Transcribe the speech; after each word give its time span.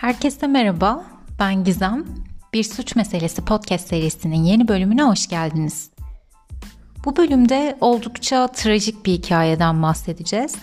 Herkese 0.00 0.46
merhaba, 0.46 1.04
ben 1.38 1.64
Gizem. 1.64 2.04
Bir 2.52 2.64
Suç 2.64 2.96
Meselesi 2.96 3.44
podcast 3.44 3.88
serisinin 3.88 4.44
yeni 4.44 4.68
bölümüne 4.68 5.02
hoş 5.02 5.28
geldiniz. 5.28 5.90
Bu 7.04 7.16
bölümde 7.16 7.78
oldukça 7.80 8.46
trajik 8.46 9.06
bir 9.06 9.12
hikayeden 9.12 9.82
bahsedeceğiz. 9.82 10.54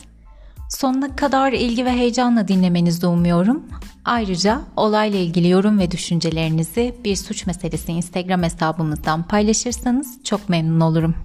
Sonuna 0.69 1.15
kadar 1.15 1.53
ilgi 1.53 1.85
ve 1.85 1.91
heyecanla 1.91 2.47
dinlemenizi 2.47 3.07
umuyorum. 3.07 3.63
Ayrıca 4.05 4.61
olayla 4.75 5.19
ilgili 5.19 5.49
yorum 5.49 5.79
ve 5.79 5.91
düşüncelerinizi 5.91 6.95
Bir 7.03 7.15
Suç 7.15 7.45
Meselesi 7.45 7.91
Instagram 7.91 8.43
hesabımızdan 8.43 9.23
paylaşırsanız 9.23 10.23
çok 10.23 10.49
memnun 10.49 10.79
olurum. 10.79 11.15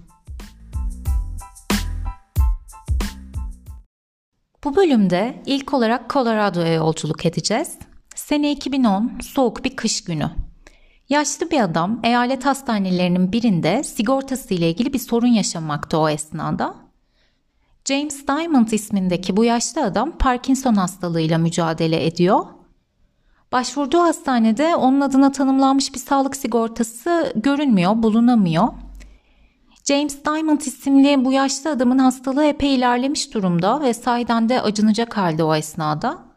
Bu 4.64 4.76
bölümde 4.76 5.42
ilk 5.46 5.74
olarak 5.74 6.10
Colorado'ya 6.10 6.74
yolculuk 6.74 7.26
edeceğiz. 7.26 7.78
Sene 8.30 8.52
2010, 8.52 9.12
soğuk 9.22 9.64
bir 9.64 9.76
kış 9.76 10.04
günü. 10.04 10.30
Yaşlı 11.08 11.50
bir 11.50 11.60
adam 11.60 12.00
eyalet 12.04 12.46
hastanelerinin 12.46 13.32
birinde 13.32 13.82
sigortası 13.82 14.54
ile 14.54 14.70
ilgili 14.70 14.92
bir 14.92 14.98
sorun 14.98 15.26
yaşamakta 15.26 15.98
o 15.98 16.08
esnada. 16.08 16.74
James 17.84 18.26
Diamond 18.26 18.68
ismindeki 18.68 19.36
bu 19.36 19.44
yaşlı 19.44 19.84
adam 19.84 20.18
Parkinson 20.18 20.74
hastalığıyla 20.74 21.38
mücadele 21.38 22.06
ediyor. 22.06 22.46
Başvurduğu 23.52 24.00
hastanede 24.00 24.76
onun 24.76 25.00
adına 25.00 25.32
tanımlanmış 25.32 25.94
bir 25.94 26.00
sağlık 26.00 26.36
sigortası 26.36 27.32
görünmüyor, 27.36 28.02
bulunamıyor. 28.02 28.68
James 29.84 30.24
Diamond 30.24 30.60
isimli 30.60 31.24
bu 31.24 31.32
yaşlı 31.32 31.70
adamın 31.70 31.98
hastalığı 31.98 32.44
epey 32.44 32.74
ilerlemiş 32.74 33.34
durumda 33.34 33.80
ve 33.80 33.94
sahiden 33.94 34.48
de 34.48 34.62
acınacak 34.62 35.16
halde 35.16 35.44
o 35.44 35.54
esnada. 35.54 36.29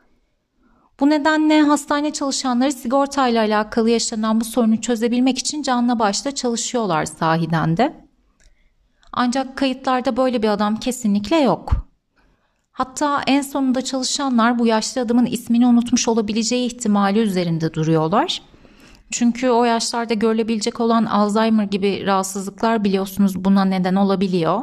Bu 1.00 1.10
nedenle 1.10 1.62
hastane 1.62 2.14
çalışanları 2.14 2.72
sigortayla 2.72 3.42
alakalı 3.42 3.90
yaşanan 3.90 4.42
bu 4.42 4.46
sorunu 4.46 4.82
çözebilmek 4.82 5.38
için 5.38 5.62
canla 5.62 6.00
başla 6.00 6.36
çalışıyorlar 6.36 7.06
sahiden 7.06 7.78
de. 7.78 7.94
Ancak 9.12 9.58
kayıtlarda 9.58 10.18
böyle 10.18 10.44
bir 10.44 10.50
adam 10.50 10.76
kesinlikle 10.76 11.36
yok. 11.36 11.88
Hatta 12.72 13.22
en 13.28 13.42
sonunda 13.42 13.82
çalışanlar 13.82 14.60
bu 14.60 14.68
yaşlı 14.68 15.02
adamın 15.02 15.26
ismini 15.26 15.68
unutmuş 15.68 16.08
olabileceği 16.08 16.66
ihtimali 16.66 17.20
üzerinde 17.20 17.74
duruyorlar. 17.74 18.42
Çünkü 19.12 19.50
o 19.50 19.64
yaşlarda 19.64 20.14
görülebilecek 20.14 20.80
olan 20.80 21.06
Alzheimer 21.06 21.64
gibi 21.64 22.06
rahatsızlıklar 22.06 22.84
biliyorsunuz 22.84 23.46
buna 23.46 23.66
neden 23.66 23.96
olabiliyor. 23.96 24.62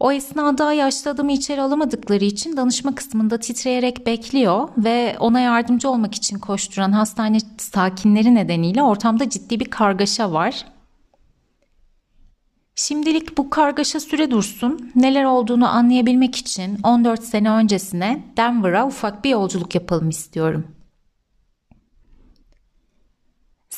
O 0.00 0.12
esnada 0.12 0.72
yaşlı 0.72 1.10
adamı 1.10 1.32
içeri 1.32 1.62
alamadıkları 1.62 2.24
için 2.24 2.56
danışma 2.56 2.94
kısmında 2.94 3.38
titreyerek 3.38 4.06
bekliyor 4.06 4.68
ve 4.76 5.16
ona 5.20 5.40
yardımcı 5.40 5.90
olmak 5.90 6.14
için 6.14 6.38
koşturan 6.38 6.92
hastane 6.92 7.38
sakinleri 7.58 8.34
nedeniyle 8.34 8.82
ortamda 8.82 9.30
ciddi 9.30 9.60
bir 9.60 9.64
kargaşa 9.64 10.32
var. 10.32 10.64
Şimdilik 12.74 13.38
bu 13.38 13.50
kargaşa 13.50 14.00
süre 14.00 14.30
dursun. 14.30 14.90
Neler 14.94 15.24
olduğunu 15.24 15.68
anlayabilmek 15.68 16.36
için 16.36 16.78
14 16.82 17.24
sene 17.24 17.50
öncesine 17.50 18.24
Denver'a 18.36 18.86
ufak 18.86 19.24
bir 19.24 19.30
yolculuk 19.30 19.74
yapalım 19.74 20.08
istiyorum. 20.08 20.77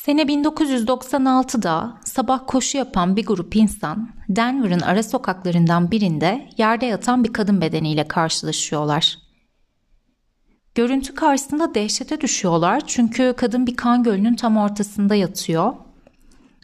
Sene 0.05 0.21
1996'da 0.21 1.93
sabah 2.05 2.39
koşu 2.47 2.77
yapan 2.77 3.15
bir 3.15 3.25
grup 3.25 3.55
insan 3.55 4.09
Denver'ın 4.29 4.79
ara 4.79 5.03
sokaklarından 5.03 5.91
birinde 5.91 6.49
yerde 6.57 6.85
yatan 6.85 7.23
bir 7.23 7.33
kadın 7.33 7.61
bedeniyle 7.61 8.07
karşılaşıyorlar. 8.07 9.17
Görüntü 10.75 11.15
karşısında 11.15 11.75
dehşete 11.75 12.21
düşüyorlar 12.21 12.81
çünkü 12.87 13.33
kadın 13.37 13.67
bir 13.67 13.75
kan 13.75 14.03
gölünün 14.03 14.35
tam 14.35 14.57
ortasında 14.57 15.15
yatıyor. 15.15 15.73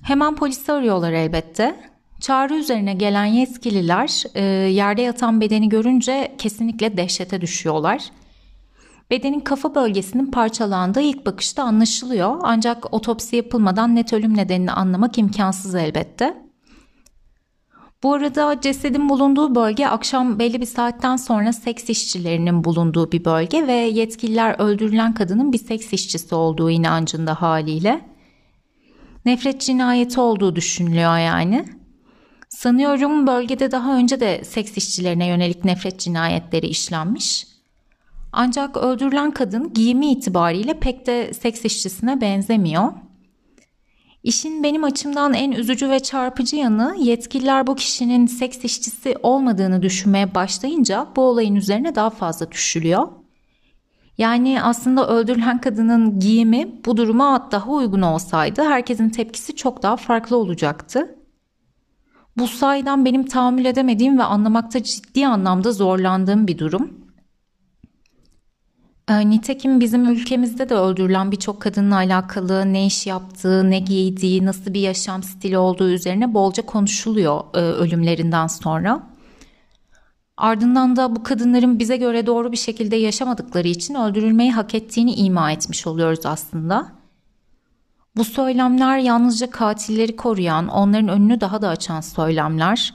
Hemen 0.03 0.35
polisi 0.35 0.71
arıyorlar 0.71 1.11
elbette. 1.11 1.89
Çağrı 2.19 2.55
üzerine 2.55 2.93
gelen 2.93 3.25
yetkililer 3.25 4.23
e, 4.35 4.43
yerde 4.69 5.01
yatan 5.01 5.41
bedeni 5.41 5.69
görünce 5.69 6.35
kesinlikle 6.37 6.97
dehşete 6.97 7.41
düşüyorlar. 7.41 8.11
Bedenin 9.11 9.39
kafa 9.39 9.75
bölgesinin 9.75 10.31
parçalandığı 10.31 11.01
ilk 11.01 11.25
bakışta 11.25 11.63
anlaşılıyor 11.63 12.39
ancak 12.43 12.93
otopsi 12.93 13.35
yapılmadan 13.35 13.95
net 13.95 14.13
ölüm 14.13 14.37
nedenini 14.37 14.71
anlamak 14.71 15.17
imkansız 15.17 15.75
elbette. 15.75 16.47
Bu 18.03 18.13
arada 18.13 18.61
cesedin 18.61 19.09
bulunduğu 19.09 19.55
bölge 19.55 19.87
akşam 19.87 20.39
belli 20.39 20.61
bir 20.61 20.65
saatten 20.65 21.15
sonra 21.15 21.53
seks 21.53 21.89
işçilerinin 21.89 22.63
bulunduğu 22.63 23.11
bir 23.11 23.25
bölge 23.25 23.67
ve 23.67 23.73
yetkililer 23.73 24.55
öldürülen 24.59 25.13
kadının 25.13 25.53
bir 25.53 25.57
seks 25.57 25.93
işçisi 25.93 26.35
olduğu 26.35 26.69
inancında 26.69 27.41
haliyle. 27.41 28.01
Nefret 29.25 29.61
cinayeti 29.61 30.19
olduğu 30.19 30.55
düşünülüyor 30.55 31.17
yani. 31.17 31.65
Sanıyorum 32.49 33.27
bölgede 33.27 33.71
daha 33.71 33.97
önce 33.97 34.19
de 34.19 34.43
seks 34.43 34.77
işçilerine 34.77 35.27
yönelik 35.27 35.65
nefret 35.65 35.99
cinayetleri 35.99 36.67
işlenmiş. 36.67 37.56
Ancak 38.31 38.77
öldürülen 38.77 39.31
kadın 39.31 39.73
giyimi 39.73 40.11
itibariyle 40.11 40.79
pek 40.79 41.07
de 41.07 41.33
seks 41.33 41.65
işçisine 41.65 42.21
benzemiyor. 42.21 42.93
İşin 44.23 44.63
benim 44.63 44.83
açımdan 44.83 45.33
en 45.33 45.51
üzücü 45.51 45.89
ve 45.89 45.99
çarpıcı 45.99 46.55
yanı 46.55 46.95
yetkililer 46.99 47.67
bu 47.67 47.75
kişinin 47.75 48.25
seks 48.25 48.57
işçisi 48.63 49.15
olmadığını 49.23 49.81
düşünmeye 49.81 50.35
başlayınca 50.35 51.07
bu 51.15 51.21
olayın 51.21 51.55
üzerine 51.55 51.95
daha 51.95 52.09
fazla 52.09 52.51
düşülüyor. 52.51 53.07
Yani 54.17 54.61
aslında 54.61 55.07
öldürülen 55.07 55.61
kadının 55.61 56.19
giyimi 56.19 56.85
bu 56.85 56.97
duruma 56.97 57.51
daha 57.51 57.71
uygun 57.71 58.01
olsaydı 58.01 58.63
herkesin 58.63 59.09
tepkisi 59.09 59.55
çok 59.55 59.83
daha 59.83 59.95
farklı 59.95 60.37
olacaktı. 60.37 61.15
Bu 62.37 62.47
sayeden 62.47 63.05
benim 63.05 63.25
tahammül 63.25 63.65
edemediğim 63.65 64.19
ve 64.19 64.23
anlamakta 64.23 64.83
ciddi 64.83 65.27
anlamda 65.27 65.71
zorlandığım 65.71 66.47
bir 66.47 66.57
durum. 66.57 67.06
Ee, 69.09 69.29
nitekim 69.29 69.79
bizim 69.79 70.09
ülkemizde 70.09 70.69
de 70.69 70.73
öldürülen 70.73 71.31
birçok 71.31 71.61
kadınla 71.61 71.95
alakalı 71.95 72.73
ne 72.73 72.85
iş 72.85 73.07
yaptığı, 73.07 73.69
ne 73.69 73.79
giydiği, 73.79 74.45
nasıl 74.45 74.73
bir 74.73 74.79
yaşam 74.79 75.23
stili 75.23 75.57
olduğu 75.57 75.89
üzerine 75.89 76.33
bolca 76.33 76.65
konuşuluyor 76.65 77.41
e, 77.53 77.59
ölümlerinden 77.59 78.47
sonra. 78.47 79.03
Ardından 80.37 80.95
da 80.95 81.15
bu 81.15 81.23
kadınların 81.23 81.79
bize 81.79 81.97
göre 81.97 82.25
doğru 82.25 82.51
bir 82.51 82.57
şekilde 82.57 82.95
yaşamadıkları 82.95 83.67
için 83.67 83.95
öldürülmeyi 83.95 84.51
hak 84.51 84.75
ettiğini 84.75 85.13
ima 85.13 85.51
etmiş 85.51 85.87
oluyoruz 85.87 86.25
aslında. 86.25 86.91
Bu 88.15 88.23
söylemler 88.23 88.97
yalnızca 88.97 89.49
katilleri 89.49 90.15
koruyan, 90.15 90.67
onların 90.67 91.07
önünü 91.07 91.41
daha 91.41 91.61
da 91.61 91.69
açan 91.69 92.01
söylemler. 92.01 92.93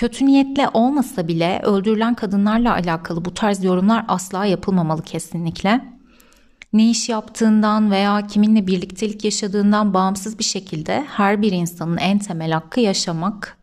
Kötü 0.00 0.26
niyetle 0.26 0.68
olmasa 0.68 1.28
bile 1.28 1.60
öldürülen 1.62 2.14
kadınlarla 2.14 2.72
alakalı 2.72 3.24
bu 3.24 3.34
tarz 3.34 3.64
yorumlar 3.64 4.04
asla 4.08 4.44
yapılmamalı 4.44 5.02
kesinlikle. 5.02 5.84
Ne 6.72 6.90
iş 6.90 7.08
yaptığından 7.08 7.90
veya 7.90 8.26
kiminle 8.26 8.66
birliktelik 8.66 9.24
yaşadığından 9.24 9.94
bağımsız 9.94 10.38
bir 10.38 10.44
şekilde 10.44 11.04
her 11.08 11.42
bir 11.42 11.52
insanın 11.52 11.96
en 11.96 12.18
temel 12.18 12.50
hakkı 12.50 12.80
yaşamak. 12.80 13.58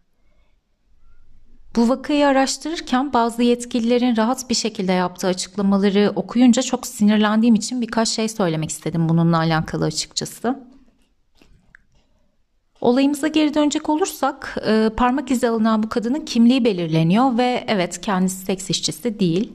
Bu 1.75 1.89
vakayı 1.89 2.27
araştırırken 2.27 3.13
bazı 3.13 3.43
yetkililerin 3.43 4.17
rahat 4.17 4.49
bir 4.49 4.55
şekilde 4.55 4.91
yaptığı 4.91 5.27
açıklamaları 5.27 6.11
okuyunca 6.15 6.61
çok 6.61 6.87
sinirlendiğim 6.87 7.55
için 7.55 7.81
birkaç 7.81 8.09
şey 8.09 8.29
söylemek 8.29 8.69
istedim 8.69 9.09
bununla 9.09 9.37
alakalı 9.37 9.85
açıkçası. 9.85 10.67
Olayımıza 12.81 13.27
geri 13.27 13.53
dönecek 13.53 13.89
olursak 13.89 14.57
e, 14.67 14.89
parmak 14.97 15.31
izi 15.31 15.49
alınan 15.49 15.83
bu 15.83 15.89
kadının 15.89 16.25
kimliği 16.25 16.65
belirleniyor 16.65 17.37
ve 17.37 17.65
evet 17.67 18.01
kendisi 18.01 18.45
seks 18.45 18.69
işçisi 18.69 19.19
değil. 19.19 19.53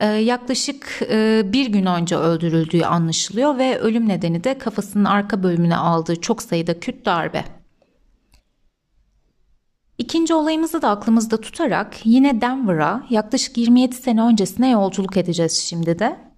E, 0.00 0.06
yaklaşık 0.06 1.02
e, 1.10 1.42
bir 1.52 1.66
gün 1.66 1.86
önce 1.86 2.16
öldürüldüğü 2.16 2.82
anlaşılıyor 2.82 3.58
ve 3.58 3.78
ölüm 3.78 4.08
nedeni 4.08 4.44
de 4.44 4.58
kafasının 4.58 5.04
arka 5.04 5.42
bölümüne 5.42 5.76
aldığı 5.76 6.20
çok 6.20 6.42
sayıda 6.42 6.80
küt 6.80 7.06
darbe. 7.06 7.44
İkinci 9.98 10.34
olayımızı 10.34 10.82
da 10.82 10.90
aklımızda 10.90 11.40
tutarak 11.40 11.96
yine 12.04 12.40
Denver'a 12.40 13.02
yaklaşık 13.10 13.58
27 13.58 13.96
sene 13.96 14.22
öncesine 14.22 14.70
yolculuk 14.70 15.16
edeceğiz 15.16 15.52
şimdi 15.52 15.98
de. 15.98 16.31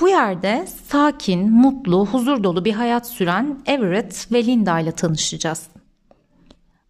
Bu 0.00 0.08
yerde 0.08 0.66
sakin, 0.88 1.52
mutlu, 1.52 2.06
huzur 2.06 2.44
dolu 2.44 2.64
bir 2.64 2.72
hayat 2.72 3.08
süren 3.08 3.58
Everett 3.66 4.32
ve 4.32 4.46
Linda 4.46 4.80
ile 4.80 4.92
tanışacağız. 4.92 5.66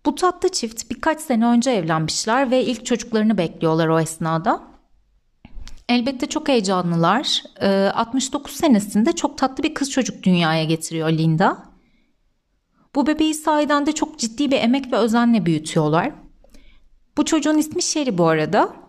Bu 0.06 0.14
tatlı 0.14 0.48
çift 0.48 0.90
birkaç 0.90 1.20
sene 1.20 1.46
önce 1.46 1.70
evlenmişler 1.70 2.50
ve 2.50 2.64
ilk 2.64 2.86
çocuklarını 2.86 3.38
bekliyorlar 3.38 3.88
o 3.88 4.00
esnada. 4.00 4.62
Elbette 5.88 6.26
çok 6.26 6.48
heyecanlılar. 6.48 7.42
69 7.94 8.52
ee, 8.52 8.56
senesinde 8.56 9.12
çok 9.12 9.38
tatlı 9.38 9.64
bir 9.64 9.74
kız 9.74 9.90
çocuk 9.90 10.22
dünyaya 10.22 10.64
getiriyor 10.64 11.10
Linda. 11.10 11.64
Bu 12.94 13.06
bebeği 13.06 13.34
sahiden 13.34 13.86
de 13.86 13.92
çok 13.92 14.18
ciddi 14.18 14.50
bir 14.50 14.56
emek 14.56 14.92
ve 14.92 14.96
özenle 14.96 15.46
büyütüyorlar. 15.46 16.12
Bu 17.16 17.24
çocuğun 17.24 17.58
ismi 17.58 17.82
Sherry 17.82 18.18
bu 18.18 18.28
arada. 18.28 18.83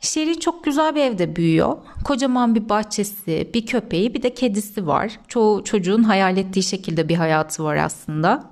Sherry 0.00 0.40
çok 0.40 0.64
güzel 0.64 0.94
bir 0.94 1.00
evde 1.00 1.36
büyüyor. 1.36 1.76
Kocaman 2.04 2.54
bir 2.54 2.68
bahçesi, 2.68 3.50
bir 3.54 3.66
köpeği, 3.66 4.14
bir 4.14 4.22
de 4.22 4.34
kedisi 4.34 4.86
var. 4.86 5.20
Çoğu 5.28 5.64
çocuğun 5.64 6.02
hayal 6.02 6.36
ettiği 6.36 6.62
şekilde 6.62 7.08
bir 7.08 7.16
hayatı 7.16 7.64
var 7.64 7.76
aslında. 7.76 8.50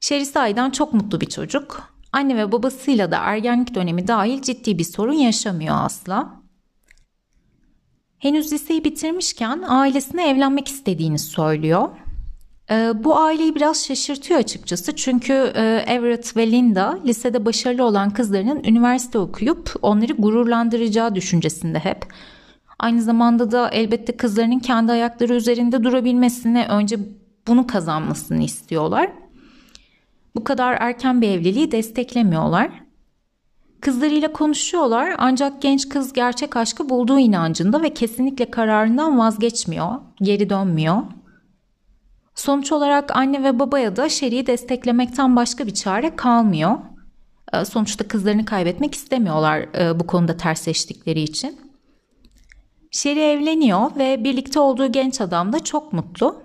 Sherry 0.00 0.26
sahiden 0.26 0.70
çok 0.70 0.94
mutlu 0.94 1.20
bir 1.20 1.26
çocuk. 1.26 1.96
Anne 2.12 2.36
ve 2.36 2.52
babasıyla 2.52 3.10
da 3.10 3.16
ergenlik 3.16 3.74
dönemi 3.74 4.08
dahil 4.08 4.42
ciddi 4.42 4.78
bir 4.78 4.84
sorun 4.84 5.12
yaşamıyor 5.12 5.76
asla. 5.78 6.42
Henüz 8.18 8.52
liseyi 8.52 8.84
bitirmişken 8.84 9.62
ailesine 9.68 10.30
evlenmek 10.30 10.68
istediğini 10.68 11.18
söylüyor. 11.18 11.88
Ee, 12.70 12.92
bu 13.04 13.18
aileyi 13.18 13.54
biraz 13.54 13.84
şaşırtıyor 13.86 14.40
açıkçası 14.40 14.96
çünkü 14.96 15.32
e, 15.32 15.84
Everett 15.86 16.36
ve 16.36 16.50
Linda 16.50 16.98
lisede 17.04 17.44
başarılı 17.44 17.84
olan 17.84 18.10
kızlarının 18.10 18.64
üniversite 18.64 19.18
okuyup 19.18 19.74
onları 19.82 20.12
gururlandıracağı 20.12 21.14
düşüncesinde 21.14 21.78
hep. 21.78 22.06
Aynı 22.78 23.02
zamanda 23.02 23.50
da 23.50 23.68
elbette 23.68 24.16
kızlarının 24.16 24.58
kendi 24.58 24.92
ayakları 24.92 25.34
üzerinde 25.34 25.84
durabilmesini 25.84 26.66
önce 26.68 26.98
bunu 27.46 27.66
kazanmasını 27.66 28.42
istiyorlar. 28.42 29.10
Bu 30.36 30.44
kadar 30.44 30.76
erken 30.80 31.20
bir 31.20 31.28
evliliği 31.28 31.72
desteklemiyorlar. 31.72 32.70
Kızlarıyla 33.80 34.32
konuşuyorlar 34.32 35.14
ancak 35.18 35.62
genç 35.62 35.88
kız 35.88 36.12
gerçek 36.12 36.56
aşkı 36.56 36.88
bulduğu 36.88 37.18
inancında 37.18 37.82
ve 37.82 37.94
kesinlikle 37.94 38.50
kararından 38.50 39.18
vazgeçmiyor, 39.18 39.94
geri 40.22 40.50
dönmüyor. 40.50 41.02
Sonuç 42.36 42.72
olarak 42.72 43.16
anne 43.16 43.44
ve 43.44 43.58
babaya 43.58 43.96
da 43.96 44.08
Sherry'i 44.08 44.46
desteklemekten 44.46 45.36
başka 45.36 45.66
bir 45.66 45.74
çare 45.74 46.16
kalmıyor. 46.16 46.76
Ee, 47.52 47.64
sonuçta 47.64 48.08
kızlarını 48.08 48.44
kaybetmek 48.44 48.94
istemiyorlar 48.94 49.58
e, 49.58 50.00
bu 50.00 50.06
konuda 50.06 50.36
tersleştikleri 50.36 51.20
için. 51.20 51.60
Sherry 52.90 53.20
evleniyor 53.20 53.96
ve 53.98 54.24
birlikte 54.24 54.60
olduğu 54.60 54.92
genç 54.92 55.20
adam 55.20 55.52
da 55.52 55.64
çok 55.64 55.92
mutlu. 55.92 56.42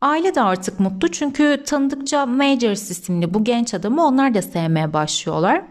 Aile 0.00 0.34
de 0.34 0.42
artık 0.42 0.80
mutlu 0.80 1.10
çünkü 1.10 1.62
tanıdıkça 1.66 2.26
Majors 2.26 2.90
isimli 2.90 3.34
bu 3.34 3.44
genç 3.44 3.74
adamı 3.74 4.06
onlar 4.06 4.34
da 4.34 4.42
sevmeye 4.42 4.92
başlıyorlar. 4.92 5.62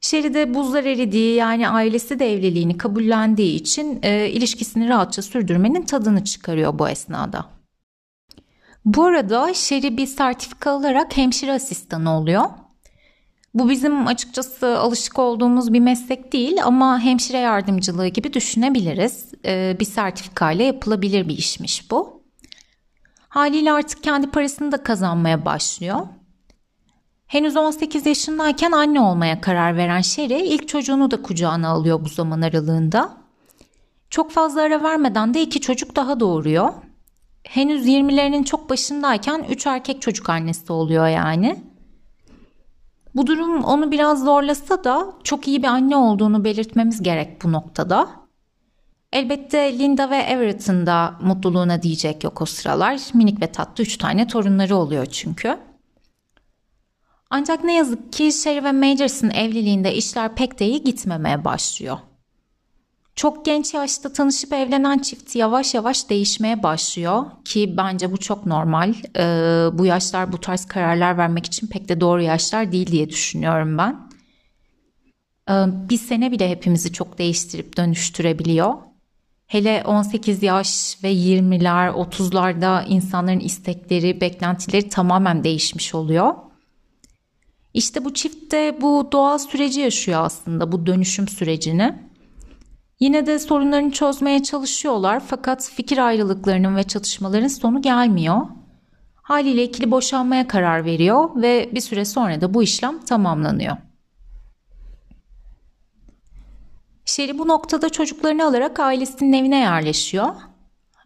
Sherry 0.00 0.34
de 0.34 0.54
buzlar 0.54 0.84
eridiği 0.84 1.34
yani 1.34 1.68
ailesi 1.68 2.18
de 2.18 2.32
evliliğini 2.32 2.78
kabullendiği 2.78 3.54
için 3.54 3.98
e, 4.02 4.28
ilişkisini 4.28 4.88
rahatça 4.88 5.22
sürdürmenin 5.22 5.82
tadını 5.82 6.24
çıkarıyor 6.24 6.78
bu 6.78 6.88
esnada. 6.88 7.59
Bu 8.94 9.04
arada 9.04 9.54
Sherry 9.54 9.96
bir 9.96 10.06
sertifika 10.06 10.70
alarak 10.70 11.16
hemşire 11.16 11.52
asistanı 11.52 12.18
oluyor. 12.18 12.44
Bu 13.54 13.70
bizim 13.70 14.06
açıkçası 14.06 14.78
alışık 14.78 15.18
olduğumuz 15.18 15.72
bir 15.72 15.80
meslek 15.80 16.32
değil 16.32 16.64
ama 16.64 17.00
hemşire 17.00 17.38
yardımcılığı 17.38 18.06
gibi 18.06 18.32
düşünebiliriz. 18.32 19.32
Ee, 19.44 19.76
bir 19.80 19.84
sertifikayla 19.84 20.64
yapılabilir 20.64 21.28
bir 21.28 21.38
işmiş 21.38 21.90
bu. 21.90 22.22
Haliyle 23.28 23.72
artık 23.72 24.02
kendi 24.02 24.30
parasını 24.30 24.72
da 24.72 24.82
kazanmaya 24.82 25.44
başlıyor. 25.44 26.00
Henüz 27.26 27.56
18 27.56 28.06
yaşındayken 28.06 28.72
anne 28.72 29.00
olmaya 29.00 29.40
karar 29.40 29.76
veren 29.76 30.00
Sherry 30.00 30.46
ilk 30.46 30.68
çocuğunu 30.68 31.10
da 31.10 31.22
kucağına 31.22 31.68
alıyor 31.68 32.04
bu 32.04 32.08
zaman 32.08 32.40
aralığında. 32.40 33.12
Çok 34.10 34.30
fazla 34.30 34.62
ara 34.62 34.82
vermeden 34.82 35.34
de 35.34 35.42
iki 35.42 35.60
çocuk 35.60 35.96
daha 35.96 36.20
doğuruyor 36.20 36.72
henüz 37.44 37.86
20'lerinin 37.86 38.42
çok 38.42 38.70
başındayken 38.70 39.46
3 39.50 39.66
erkek 39.66 40.02
çocuk 40.02 40.30
annesi 40.30 40.72
oluyor 40.72 41.08
yani. 41.08 41.64
Bu 43.14 43.26
durum 43.26 43.64
onu 43.64 43.90
biraz 43.90 44.24
zorlasa 44.24 44.84
da 44.84 45.12
çok 45.24 45.48
iyi 45.48 45.62
bir 45.62 45.68
anne 45.68 45.96
olduğunu 45.96 46.44
belirtmemiz 46.44 47.02
gerek 47.02 47.42
bu 47.42 47.52
noktada. 47.52 48.08
Elbette 49.12 49.78
Linda 49.78 50.10
ve 50.10 50.16
Everett'ın 50.16 50.86
da 50.86 51.14
mutluluğuna 51.22 51.82
diyecek 51.82 52.24
yok 52.24 52.42
o 52.42 52.46
sıralar. 52.46 53.00
Minik 53.14 53.42
ve 53.42 53.52
tatlı 53.52 53.84
3 53.84 53.96
tane 53.96 54.26
torunları 54.26 54.76
oluyor 54.76 55.06
çünkü. 55.06 55.58
Ancak 57.30 57.64
ne 57.64 57.74
yazık 57.74 58.12
ki 58.12 58.32
Sherry 58.32 58.64
ve 58.64 58.72
Majors'ın 58.72 59.30
evliliğinde 59.30 59.94
işler 59.94 60.34
pek 60.34 60.58
de 60.58 60.66
iyi 60.66 60.84
gitmemeye 60.84 61.44
başlıyor. 61.44 61.98
Çok 63.20 63.44
genç 63.44 63.74
yaşta 63.74 64.12
tanışıp 64.12 64.52
evlenen 64.52 64.98
çift 64.98 65.36
yavaş 65.36 65.74
yavaş 65.74 66.10
değişmeye 66.10 66.62
başlıyor 66.62 67.24
ki 67.44 67.74
bence 67.76 68.12
bu 68.12 68.16
çok 68.16 68.46
normal. 68.46 68.94
Ee, 69.16 69.22
bu 69.78 69.86
yaşlar 69.86 70.32
bu 70.32 70.40
tarz 70.40 70.66
kararlar 70.66 71.18
vermek 71.18 71.46
için 71.46 71.66
pek 71.66 71.88
de 71.88 72.00
doğru 72.00 72.22
yaşlar 72.22 72.72
değil 72.72 72.86
diye 72.86 73.08
düşünüyorum 73.08 73.78
ben. 73.78 74.08
Ee, 75.50 75.88
bir 75.90 75.98
sene 75.98 76.32
bile 76.32 76.50
hepimizi 76.50 76.92
çok 76.92 77.18
değiştirip 77.18 77.76
dönüştürebiliyor. 77.76 78.74
Hele 79.46 79.84
18 79.86 80.42
yaş 80.42 80.98
ve 81.02 81.12
20'ler, 81.12 81.90
30'larda 81.90 82.86
insanların 82.88 83.40
istekleri, 83.40 84.20
beklentileri 84.20 84.88
tamamen 84.88 85.44
değişmiş 85.44 85.94
oluyor. 85.94 86.34
İşte 87.74 88.04
bu 88.04 88.14
çift 88.14 88.52
de 88.52 88.78
bu 88.80 89.08
doğal 89.12 89.38
süreci 89.38 89.80
yaşıyor 89.80 90.20
aslında, 90.24 90.72
bu 90.72 90.86
dönüşüm 90.86 91.28
sürecini. 91.28 92.09
Yine 93.00 93.26
de 93.26 93.38
sorunlarını 93.38 93.90
çözmeye 93.90 94.42
çalışıyorlar 94.42 95.20
fakat 95.26 95.70
fikir 95.74 95.98
ayrılıklarının 95.98 96.76
ve 96.76 96.82
çatışmaların 96.82 97.48
sonu 97.48 97.82
gelmiyor. 97.82 98.40
Haliyle 99.14 99.64
ikili 99.64 99.90
boşanmaya 99.90 100.48
karar 100.48 100.84
veriyor 100.84 101.30
ve 101.42 101.70
bir 101.74 101.80
süre 101.80 102.04
sonra 102.04 102.40
da 102.40 102.54
bu 102.54 102.62
işlem 102.62 103.00
tamamlanıyor. 103.00 103.76
Sherry 107.04 107.38
bu 107.38 107.48
noktada 107.48 107.88
çocuklarını 107.88 108.44
alarak 108.44 108.80
ailesinin 108.80 109.32
evine 109.32 109.58
yerleşiyor. 109.58 110.28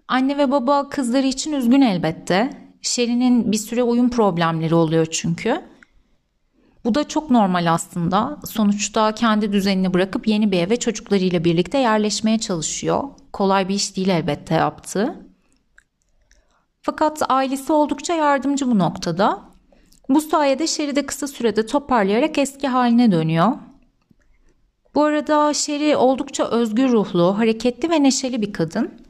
Anne 0.08 0.38
ve 0.38 0.50
baba 0.50 0.88
kızları 0.88 1.26
için 1.26 1.52
üzgün 1.52 1.80
elbette. 1.80 2.50
Sherry'nin 2.82 3.52
bir 3.52 3.56
süre 3.56 3.82
uyum 3.82 4.10
problemleri 4.10 4.74
oluyor 4.74 5.06
çünkü. 5.06 5.60
Bu 6.84 6.94
da 6.94 7.08
çok 7.08 7.30
normal 7.30 7.72
aslında. 7.72 8.38
Sonuçta 8.44 9.12
kendi 9.12 9.52
düzenini 9.52 9.94
bırakıp 9.94 10.26
yeni 10.28 10.52
bir 10.52 10.58
eve 10.58 10.76
çocuklarıyla 10.76 11.44
birlikte 11.44 11.78
yerleşmeye 11.78 12.38
çalışıyor. 12.38 13.04
Kolay 13.32 13.68
bir 13.68 13.74
iş 13.74 13.96
değil 13.96 14.08
elbette 14.08 14.54
yaptığı. 14.54 15.14
Fakat 16.82 17.22
ailesi 17.28 17.72
oldukça 17.72 18.14
yardımcı 18.14 18.66
bu 18.66 18.78
noktada. 18.78 19.42
Bu 20.08 20.20
sayede 20.20 20.66
Sherry 20.66 21.06
kısa 21.06 21.26
sürede 21.26 21.66
toparlayarak 21.66 22.38
eski 22.38 22.68
haline 22.68 23.12
dönüyor. 23.12 23.52
Bu 24.94 25.04
arada 25.04 25.54
Sherry 25.54 25.96
oldukça 25.96 26.44
özgür 26.44 26.88
ruhlu, 26.88 27.38
hareketli 27.38 27.90
ve 27.90 28.02
neşeli 28.02 28.42
bir 28.42 28.52
kadın. 28.52 29.00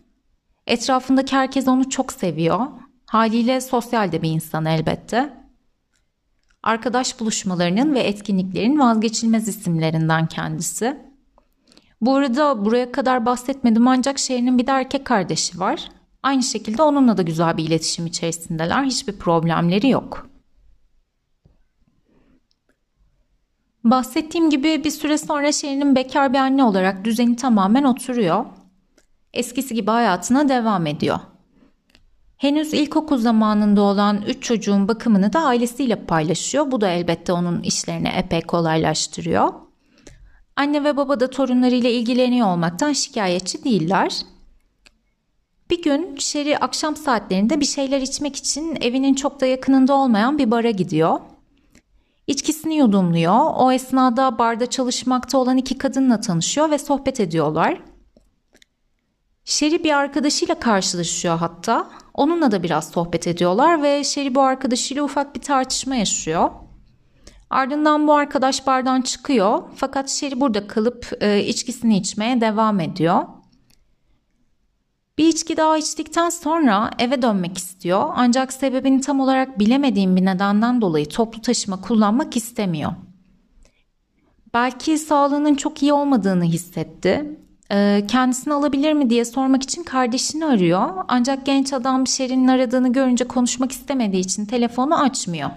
Etrafındaki 0.66 1.36
herkes 1.36 1.68
onu 1.68 1.90
çok 1.90 2.12
seviyor. 2.12 2.66
Haliyle 3.06 3.60
sosyal 3.60 4.12
de 4.12 4.22
bir 4.22 4.30
insan 4.30 4.64
elbette 4.64 5.43
arkadaş 6.64 7.20
buluşmalarının 7.20 7.94
ve 7.94 8.00
etkinliklerin 8.00 8.78
vazgeçilmez 8.78 9.48
isimlerinden 9.48 10.26
kendisi. 10.26 10.98
Bu 12.00 12.14
arada 12.14 12.64
buraya 12.64 12.92
kadar 12.92 13.26
bahsetmedim 13.26 13.88
ancak 13.88 14.18
Şehir'in 14.18 14.58
bir 14.58 14.66
de 14.66 14.70
erkek 14.70 15.04
kardeşi 15.04 15.60
var. 15.60 15.88
Aynı 16.22 16.42
şekilde 16.42 16.82
onunla 16.82 17.16
da 17.16 17.22
güzel 17.22 17.56
bir 17.56 17.64
iletişim 17.64 18.06
içerisindeler. 18.06 18.84
Hiçbir 18.84 19.18
problemleri 19.18 19.88
yok. 19.88 20.28
Bahsettiğim 23.84 24.50
gibi 24.50 24.84
bir 24.84 24.90
süre 24.90 25.18
sonra 25.18 25.52
Şehir'in 25.52 25.96
bekar 25.96 26.32
bir 26.32 26.38
anne 26.38 26.64
olarak 26.64 27.04
düzeni 27.04 27.36
tamamen 27.36 27.84
oturuyor. 27.84 28.44
Eskisi 29.32 29.74
gibi 29.74 29.90
hayatına 29.90 30.48
devam 30.48 30.86
ediyor. 30.86 31.18
Henüz 32.44 32.74
ilkokul 32.74 33.18
zamanında 33.18 33.82
olan 33.82 34.22
3 34.22 34.42
çocuğun 34.42 34.88
bakımını 34.88 35.32
da 35.32 35.40
ailesiyle 35.40 36.06
paylaşıyor. 36.06 36.70
Bu 36.70 36.80
da 36.80 36.88
elbette 36.88 37.32
onun 37.32 37.62
işlerini 37.62 38.08
epey 38.08 38.40
kolaylaştırıyor. 38.40 39.52
Anne 40.56 40.84
ve 40.84 40.96
baba 40.96 41.20
da 41.20 41.30
torunlarıyla 41.30 41.90
ilgileniyor 41.90 42.48
olmaktan 42.48 42.92
şikayetçi 42.92 43.64
değiller. 43.64 44.16
Bir 45.70 45.82
gün 45.82 46.16
Sherry 46.18 46.56
akşam 46.56 46.96
saatlerinde 46.96 47.60
bir 47.60 47.64
şeyler 47.64 48.00
içmek 48.00 48.36
için 48.36 48.78
evinin 48.80 49.14
çok 49.14 49.40
da 49.40 49.46
yakınında 49.46 49.94
olmayan 49.94 50.38
bir 50.38 50.50
bara 50.50 50.70
gidiyor. 50.70 51.20
İçkisini 52.26 52.76
yudumluyor. 52.76 53.40
O 53.56 53.72
esnada 53.72 54.38
barda 54.38 54.70
çalışmakta 54.70 55.38
olan 55.38 55.56
iki 55.56 55.78
kadınla 55.78 56.20
tanışıyor 56.20 56.70
ve 56.70 56.78
sohbet 56.78 57.20
ediyorlar. 57.20 57.93
Sherry 59.44 59.84
bir 59.84 59.92
arkadaşıyla 59.92 60.58
karşılaşıyor 60.58 61.38
hatta. 61.38 61.90
Onunla 62.14 62.50
da 62.50 62.62
biraz 62.62 62.88
sohbet 62.88 63.26
ediyorlar 63.26 63.82
ve 63.82 64.04
Sherry 64.04 64.34
bu 64.34 64.42
arkadaşıyla 64.42 65.02
ufak 65.02 65.34
bir 65.34 65.40
tartışma 65.40 65.96
yaşıyor. 65.96 66.50
Ardından 67.50 68.06
bu 68.06 68.14
arkadaş 68.14 68.66
bardan 68.66 69.00
çıkıyor 69.02 69.62
fakat 69.76 70.10
Sherry 70.10 70.40
burada 70.40 70.66
kalıp 70.66 71.12
e, 71.20 71.44
içkisini 71.44 71.96
içmeye 71.96 72.40
devam 72.40 72.80
ediyor. 72.80 73.24
Bir 75.18 75.28
içki 75.28 75.56
daha 75.56 75.78
içtikten 75.78 76.30
sonra 76.30 76.90
eve 76.98 77.22
dönmek 77.22 77.58
istiyor 77.58 78.12
ancak 78.14 78.52
sebebini 78.52 79.00
tam 79.00 79.20
olarak 79.20 79.58
bilemediğim 79.58 80.16
bir 80.16 80.24
nedenden 80.24 80.80
dolayı 80.80 81.08
toplu 81.08 81.40
taşıma 81.42 81.80
kullanmak 81.80 82.36
istemiyor. 82.36 82.92
Belki 84.54 84.98
sağlığının 84.98 85.54
çok 85.54 85.82
iyi 85.82 85.92
olmadığını 85.92 86.44
hissetti. 86.44 87.38
Ee, 87.74 88.04
kendisini 88.08 88.54
alabilir 88.54 88.92
mi 88.92 89.10
diye 89.10 89.24
sormak 89.24 89.62
için 89.62 89.82
kardeşini 89.82 90.46
arıyor. 90.46 91.04
Ancak 91.08 91.46
genç 91.46 91.72
adam 91.72 92.06
Şerin'in 92.06 92.48
aradığını 92.48 92.92
görünce 92.92 93.24
konuşmak 93.24 93.72
istemediği 93.72 94.20
için 94.20 94.46
telefonu 94.46 95.00
açmıyor. 95.00 95.50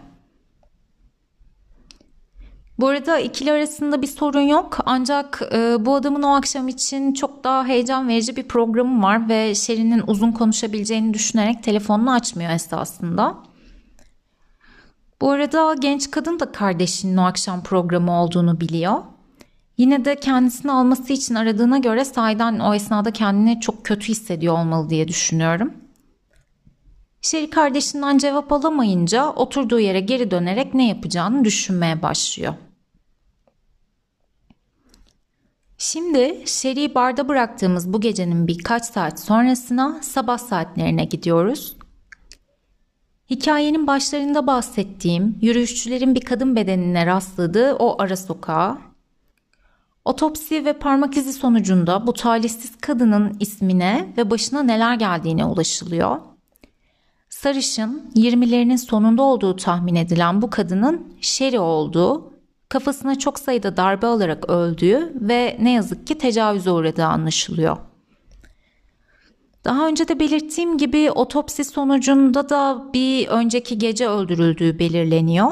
Bu 2.79 2.88
arada 2.88 3.19
ikili 3.19 3.51
arasında 3.51 4.01
bir 4.01 4.07
sorun 4.07 4.41
yok 4.41 4.77
ancak 4.86 5.41
e, 5.53 5.86
bu 5.86 5.95
adamın 5.95 6.24
o 6.24 6.36
akşam 6.36 6.67
için 6.67 7.13
çok 7.13 7.43
daha 7.43 7.65
heyecan 7.65 8.07
verici 8.07 8.36
bir 8.36 8.43
programı 8.43 9.03
var 9.03 9.29
ve 9.29 9.55
Şerin'in 9.55 10.03
uzun 10.07 10.31
konuşabileceğini 10.31 11.13
düşünerek 11.13 11.63
telefonunu 11.63 12.12
açmıyor 12.12 12.51
esasında. 12.51 13.36
Bu 15.21 15.31
arada 15.31 15.75
genç 15.79 16.12
kadın 16.12 16.39
da 16.39 16.51
kardeşinin 16.51 17.17
o 17.17 17.21
akşam 17.21 17.63
programı 17.63 18.21
olduğunu 18.21 18.59
biliyor. 18.59 19.03
Yine 19.77 20.05
de 20.05 20.15
kendisini 20.15 20.72
alması 20.72 21.13
için 21.13 21.36
aradığına 21.36 21.77
göre 21.77 22.05
sahiden 22.05 22.60
o 22.60 22.74
esnada 22.74 23.12
kendini 23.12 23.60
çok 23.60 23.86
kötü 23.86 24.07
hissediyor 24.07 24.60
olmalı 24.60 24.89
diye 24.89 25.07
düşünüyorum. 25.07 25.74
Şeri 27.22 27.50
kardeşinden 27.50 28.17
cevap 28.17 28.51
alamayınca 28.51 29.29
oturduğu 29.29 29.79
yere 29.79 30.00
geri 30.00 30.31
dönerek 30.31 30.74
ne 30.74 30.88
yapacağını 30.88 31.46
düşünmeye 31.46 32.01
başlıyor. 32.01 32.53
Şimdi 35.77 36.41
Şeri'yi 36.46 36.96
barda 36.96 37.27
bıraktığımız 37.27 37.93
bu 37.93 38.01
gecenin 38.01 38.48
birkaç 38.48 38.86
saat 38.86 39.19
sonrasına 39.19 40.00
sabah 40.01 40.38
saatlerine 40.38 41.05
gidiyoruz. 41.05 41.77
Hikayenin 43.29 43.88
başlarında 43.88 44.48
bahsettiğim 44.48 45.38
yürüyüşçülerin 45.41 46.15
bir 46.15 46.22
kadın 46.22 46.55
bedenine 46.55 47.05
rastladığı 47.05 47.74
o 47.74 48.01
ara 48.01 48.17
sokağa, 48.17 48.87
otopsi 50.07 50.65
ve 50.65 50.73
parmak 50.73 51.17
izi 51.17 51.33
sonucunda 51.33 52.07
bu 52.07 52.13
talihsiz 52.13 52.75
kadının 52.81 53.37
ismine 53.39 54.13
ve 54.17 54.29
başına 54.29 54.63
neler 54.63 54.95
geldiğine 54.95 55.45
ulaşılıyor. 55.45 56.17
Sarışın, 57.29 58.11
20'lerinin 58.15 58.77
sonunda 58.77 59.21
olduğu 59.21 59.55
tahmin 59.55 59.95
edilen 59.95 60.41
bu 60.41 60.49
kadının 60.49 61.13
Sherry 61.21 61.59
olduğu 61.59 62.33
kafasına 62.69 63.19
çok 63.19 63.39
sayıda 63.39 63.77
darbe 63.77 64.07
alarak 64.07 64.49
öldüğü 64.49 65.13
ve 65.15 65.57
ne 65.61 65.71
yazık 65.71 66.07
ki 66.07 66.17
tecavüze 66.17 66.71
uğradığı 66.71 67.05
anlaşılıyor. 67.05 67.77
Daha 69.65 69.87
önce 69.87 70.07
de 70.07 70.19
belirttiğim 70.19 70.77
gibi 70.77 71.11
otopsi 71.11 71.63
sonucunda 71.63 72.49
da 72.49 72.85
bir 72.93 73.27
önceki 73.27 73.77
gece 73.77 74.07
öldürüldüğü 74.07 74.79
belirleniyor. 74.79 75.51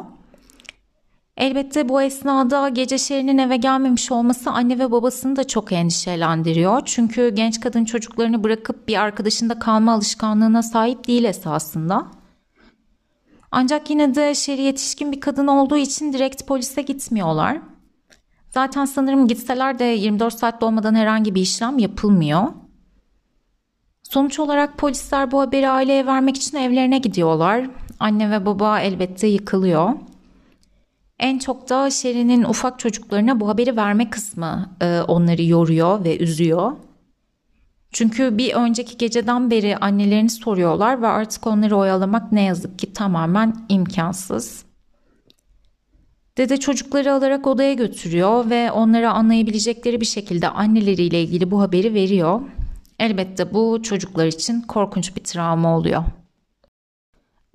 Elbette 1.37 1.89
bu 1.89 2.01
esnada 2.01 2.69
gece 2.69 2.97
şerinin 2.97 3.37
eve 3.37 3.57
gelmemiş 3.57 4.11
olması 4.11 4.51
anne 4.51 4.79
ve 4.79 4.91
babasını 4.91 5.35
da 5.35 5.47
çok 5.47 5.71
endişelendiriyor. 5.71 6.81
Çünkü 6.85 7.29
genç 7.35 7.59
kadın 7.59 7.85
çocuklarını 7.85 8.43
bırakıp 8.43 8.87
bir 8.87 9.01
arkadaşında 9.01 9.59
kalma 9.59 9.93
alışkanlığına 9.93 10.63
sahip 10.63 11.07
değil 11.07 11.23
esasında. 11.23 12.07
Ancak 13.51 13.89
yine 13.89 14.15
de 14.15 14.35
Şeri 14.35 14.61
yetişkin 14.61 15.11
bir 15.11 15.19
kadın 15.19 15.47
olduğu 15.47 15.77
için 15.77 16.13
direkt 16.13 16.47
polise 16.47 16.81
gitmiyorlar. 16.81 17.57
Zaten 18.49 18.85
sanırım 18.85 19.27
gitseler 19.27 19.79
de 19.79 19.83
24 19.83 20.33
saat 20.33 20.63
olmadan 20.63 20.95
herhangi 20.95 21.35
bir 21.35 21.41
işlem 21.41 21.79
yapılmıyor. 21.79 22.43
Sonuç 24.03 24.39
olarak 24.39 24.77
polisler 24.77 25.31
bu 25.31 25.41
haberi 25.41 25.69
aileye 25.69 26.05
vermek 26.05 26.37
için 26.37 26.57
evlerine 26.57 26.97
gidiyorlar. 26.97 27.69
Anne 27.99 28.31
ve 28.31 28.45
baba 28.45 28.79
elbette 28.79 29.27
yıkılıyor. 29.27 29.93
En 31.19 31.39
çok 31.39 31.69
da 31.69 31.89
Şeri'nin 31.89 32.43
ufak 32.43 32.79
çocuklarına 32.79 33.39
bu 33.39 33.47
haberi 33.47 33.77
verme 33.77 34.09
kısmı 34.09 34.75
e, 34.81 35.01
onları 35.01 35.43
yoruyor 35.43 36.03
ve 36.03 36.17
üzüyor. 36.17 36.71
Çünkü 37.91 38.37
bir 38.37 38.53
önceki 38.53 38.97
geceden 38.97 39.51
beri 39.51 39.77
annelerini 39.77 40.29
soruyorlar 40.29 41.01
ve 41.01 41.07
artık 41.07 41.47
onları 41.47 41.77
oyalamak 41.77 42.31
ne 42.31 42.43
yazık 42.43 42.79
ki 42.79 42.93
tamamen 42.93 43.55
imkansız. 43.69 44.65
Dede 46.37 46.57
çocukları 46.57 47.13
alarak 47.13 47.47
odaya 47.47 47.73
götürüyor 47.73 48.49
ve 48.49 48.71
onlara 48.71 49.13
anlayabilecekleri 49.13 50.01
bir 50.01 50.05
şekilde 50.05 50.49
anneleriyle 50.49 51.21
ilgili 51.21 51.51
bu 51.51 51.61
haberi 51.61 51.93
veriyor. 51.93 52.41
Elbette 52.99 53.53
bu 53.53 53.83
çocuklar 53.83 54.25
için 54.25 54.61
korkunç 54.61 55.15
bir 55.15 55.23
travma 55.23 55.77
oluyor. 55.77 56.03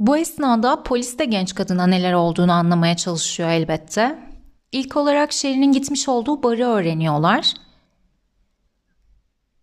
Bu 0.01 0.17
esnada 0.17 0.83
polis 0.83 1.19
de 1.19 1.25
genç 1.25 1.55
kadına 1.55 1.87
neler 1.87 2.13
olduğunu 2.13 2.53
anlamaya 2.53 2.97
çalışıyor 2.97 3.51
elbette. 3.51 4.19
İlk 4.73 4.97
olarak 4.97 5.33
Şerin'in 5.33 5.73
gitmiş 5.73 6.09
olduğu 6.09 6.43
barı 6.43 6.67
öğreniyorlar 6.67 7.55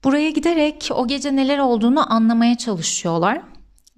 Buraya 0.03 0.29
giderek 0.29 0.89
o 0.95 1.07
gece 1.07 1.35
neler 1.35 1.57
olduğunu 1.57 2.13
anlamaya 2.13 2.57
çalışıyorlar. 2.57 3.41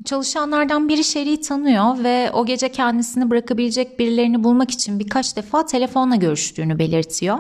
Çalışanlardan 0.05 0.89
biri 0.89 1.03
Sherry'i 1.03 1.41
tanıyor 1.41 2.03
ve 2.03 2.31
o 2.34 2.46
gece 2.46 2.72
kendisini 2.72 3.29
bırakabilecek 3.29 4.00
birilerini 4.00 4.43
bulmak 4.43 4.72
için 4.72 5.00
birkaç 5.00 5.36
defa 5.36 5.65
telefonla 5.65 6.15
görüştüğünü 6.15 6.79
belirtiyor. 6.79 7.39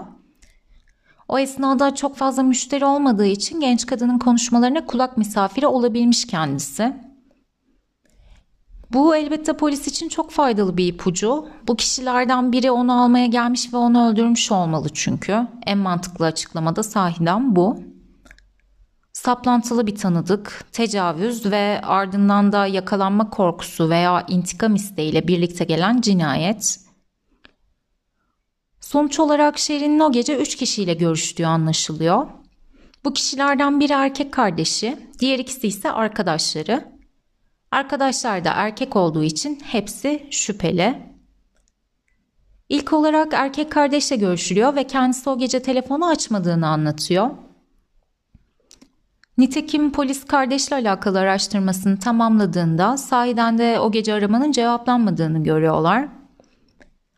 O 1.27 1.39
esnada 1.39 1.95
çok 1.95 2.15
fazla 2.17 2.43
müşteri 2.43 2.85
olmadığı 2.85 3.25
için 3.25 3.59
genç 3.59 3.85
kadının 3.85 4.19
konuşmalarına 4.19 4.85
kulak 4.85 5.17
misafiri 5.17 5.67
olabilmiş 5.67 6.27
kendisi. 6.27 7.08
Bu 8.93 9.15
elbette 9.15 9.53
polis 9.53 9.87
için 9.87 10.09
çok 10.09 10.31
faydalı 10.31 10.77
bir 10.77 10.87
ipucu. 10.87 11.47
Bu 11.67 11.75
kişilerden 11.75 12.51
biri 12.51 12.71
onu 12.71 13.03
almaya 13.03 13.25
gelmiş 13.25 13.73
ve 13.73 13.77
onu 13.77 14.09
öldürmüş 14.09 14.51
olmalı 14.51 14.89
çünkü. 14.93 15.47
En 15.65 15.77
mantıklı 15.77 16.25
açıklamada 16.25 16.83
sahiden 16.83 17.55
bu 17.55 17.79
saplantılı 19.13 19.87
bir 19.87 19.95
tanıdık, 19.95 20.65
tecavüz 20.71 21.45
ve 21.51 21.81
ardından 21.83 22.51
da 22.51 22.65
yakalanma 22.65 23.29
korkusu 23.29 23.89
veya 23.89 24.25
intikam 24.27 24.75
isteğiyle 24.75 25.27
birlikte 25.27 25.65
gelen 25.65 26.01
cinayet. 26.01 26.79
Sonuç 28.81 29.19
olarak 29.19 29.59
Şerin'in 29.59 29.99
o 29.99 30.11
gece 30.11 30.37
3 30.37 30.55
kişiyle 30.55 30.93
görüştüğü 30.93 31.45
anlaşılıyor. 31.45 32.27
Bu 33.05 33.13
kişilerden 33.13 33.79
biri 33.79 33.93
erkek 33.93 34.31
kardeşi, 34.31 34.97
diğer 35.19 35.39
ikisi 35.39 35.67
ise 35.67 35.91
arkadaşları. 35.91 36.98
Arkadaşlar 37.71 38.45
da 38.45 38.51
erkek 38.55 38.95
olduğu 38.95 39.23
için 39.23 39.59
hepsi 39.63 40.27
şüpheli. 40.31 41.09
İlk 42.69 42.93
olarak 42.93 43.33
erkek 43.33 43.71
kardeşle 43.71 44.15
görüşülüyor 44.15 44.75
ve 44.75 44.83
kendisi 44.83 45.29
o 45.29 45.37
gece 45.37 45.61
telefonu 45.61 46.07
açmadığını 46.07 46.67
anlatıyor. 46.67 47.29
Nitekim 49.37 49.91
polis 49.91 50.25
kardeşle 50.25 50.75
alakalı 50.75 51.19
araştırmasını 51.19 51.99
tamamladığında 51.99 52.97
sahiden 52.97 53.57
de 53.57 53.79
o 53.79 53.91
gece 53.91 54.13
aramanın 54.13 54.51
cevaplanmadığını 54.51 55.43
görüyorlar. 55.43 56.07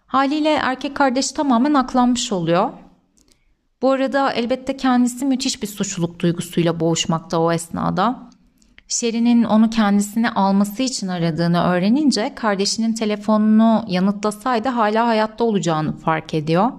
Haliyle 0.06 0.54
erkek 0.54 0.96
kardeş 0.96 1.32
tamamen 1.32 1.74
aklanmış 1.74 2.32
oluyor. 2.32 2.70
Bu 3.82 3.92
arada 3.92 4.32
elbette 4.32 4.78
kendisi 4.78 5.26
müthiş 5.26 5.62
bir 5.62 5.68
suçluluk 5.68 6.20
duygusuyla 6.20 6.80
boğuşmakta 6.80 7.40
o 7.40 7.52
esnada. 7.52 8.31
Şeri'nin 8.92 9.44
onu 9.44 9.70
kendisine 9.70 10.30
alması 10.30 10.84
için 10.84 11.08
aradığını 11.08 11.64
öğrenince 11.64 12.36
kardeşinin 12.36 12.94
telefonunu 12.94 13.86
yanıtlasaydı 13.88 14.70
hala 14.70 15.08
hayatta 15.08 15.44
olacağını 15.44 15.98
fark 15.98 16.34
ediyor. 16.34 16.72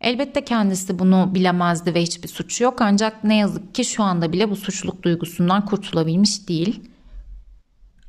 Elbette 0.00 0.44
kendisi 0.44 0.98
bunu 0.98 1.30
bilemezdi 1.34 1.94
ve 1.94 2.02
hiçbir 2.02 2.28
suçu 2.28 2.64
yok 2.64 2.80
ancak 2.80 3.24
ne 3.24 3.36
yazık 3.36 3.74
ki 3.74 3.84
şu 3.84 4.02
anda 4.02 4.32
bile 4.32 4.50
bu 4.50 4.56
suçluluk 4.56 5.02
duygusundan 5.02 5.64
kurtulabilmiş 5.64 6.48
değil. 6.48 6.90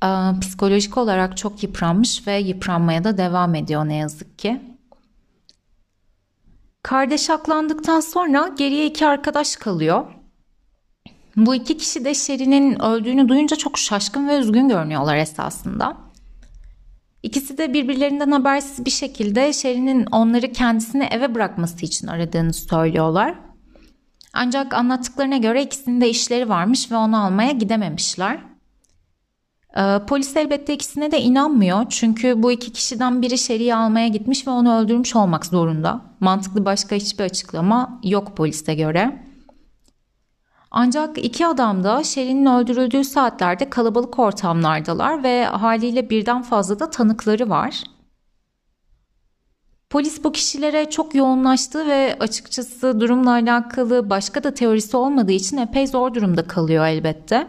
Ee, 0.04 0.40
psikolojik 0.42 0.98
olarak 0.98 1.38
çok 1.38 1.64
yıpranmış 1.64 2.28
ve 2.28 2.38
yıpranmaya 2.38 3.04
da 3.04 3.18
devam 3.18 3.56
ediyor 3.56 3.88
ne 3.88 3.96
yazık 3.96 4.40
ki. 4.40 4.62
Kardeş 6.84 7.30
aklandıktan 7.30 8.00
sonra 8.00 8.48
geriye 8.58 8.86
iki 8.86 9.08
arkadaş 9.08 9.56
kalıyor. 9.56 10.17
Bu 11.38 11.56
iki 11.56 11.78
kişi 11.78 12.06
de 12.06 12.14
Şeri'nin 12.14 12.82
öldüğünü 12.82 13.30
duyunca 13.30 13.56
çok 13.56 13.78
şaşkın 13.78 14.28
ve 14.28 14.38
üzgün 14.38 14.70
görünüyorlar 14.70 15.16
esasında. 15.16 15.98
İkisi 17.24 17.58
de 17.58 17.74
birbirlerinden 17.74 18.32
habersiz 18.32 18.86
bir 18.86 18.92
şekilde 18.92 19.54
Sherry'nin 19.54 20.06
onları 20.06 20.52
kendisine 20.52 21.06
eve 21.06 21.36
bırakması 21.36 21.86
için 21.86 22.08
aradığını 22.08 22.54
söylüyorlar. 22.54 23.36
Ancak 24.34 24.74
anlattıklarına 24.74 25.38
göre 25.38 25.64
ikisinin 25.64 26.02
de 26.02 26.10
işleri 26.10 26.50
varmış 26.50 26.92
ve 26.92 26.96
onu 26.96 27.24
almaya 27.24 27.52
gidememişler. 27.52 28.40
Ee, 29.78 30.00
polis 30.08 30.38
elbette 30.38 30.74
ikisine 30.74 31.12
de 31.12 31.22
inanmıyor 31.22 31.86
çünkü 31.90 32.44
bu 32.44 32.52
iki 32.52 32.74
kişiden 32.74 33.22
biri 33.22 33.38
Sherry'i 33.38 33.76
almaya 33.76 34.08
gitmiş 34.08 34.48
ve 34.48 34.52
onu 34.52 34.78
öldürmüş 34.80 35.16
olmak 35.16 35.46
zorunda. 35.46 36.02
Mantıklı 36.20 36.66
başka 36.66 36.96
hiçbir 36.96 37.24
açıklama 37.24 38.00
yok 38.04 38.38
polise 38.38 38.76
göre. 38.76 39.27
Ancak 40.72 41.18
iki 41.18 41.48
adam 41.48 41.84
da 41.84 42.04
Şerin'in 42.04 42.46
öldürüldüğü 42.46 43.04
saatlerde 43.04 43.70
kalabalık 43.70 44.20
ortamlardalar 44.20 45.24
ve 45.24 45.46
haliyle 45.46 46.10
birden 46.10 46.42
fazla 46.42 46.80
da 46.80 46.90
tanıkları 46.90 47.50
var. 47.50 47.84
Polis 49.90 50.24
bu 50.24 50.32
kişilere 50.32 50.90
çok 50.90 51.16
yoğunlaştı 51.16 51.88
ve 51.88 52.18
açıkçası 52.20 53.00
durumla 53.00 53.32
alakalı 53.32 54.10
başka 54.10 54.44
da 54.44 54.54
teorisi 54.54 54.98
olmadığı 54.98 55.32
için 55.32 55.58
epey 55.58 55.88
zor 55.88 56.14
durumda 56.14 56.48
kalıyor 56.48 56.86
elbette. 56.86 57.48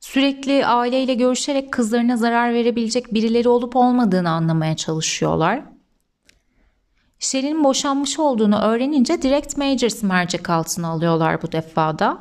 Sürekli 0.00 0.66
aileyle 0.66 1.14
görüşerek 1.14 1.72
kızlarına 1.72 2.16
zarar 2.16 2.54
verebilecek 2.54 3.14
birileri 3.14 3.48
olup 3.48 3.76
olmadığını 3.76 4.30
anlamaya 4.30 4.76
çalışıyorlar. 4.76 5.77
Sherry'nin 7.18 7.64
boşanmış 7.64 8.18
olduğunu 8.18 8.60
öğrenince 8.60 9.22
direkt 9.22 9.56
Majors 9.56 10.02
mercek 10.02 10.50
altına 10.50 10.88
alıyorlar 10.88 11.42
bu 11.42 11.52
defada. 11.52 12.18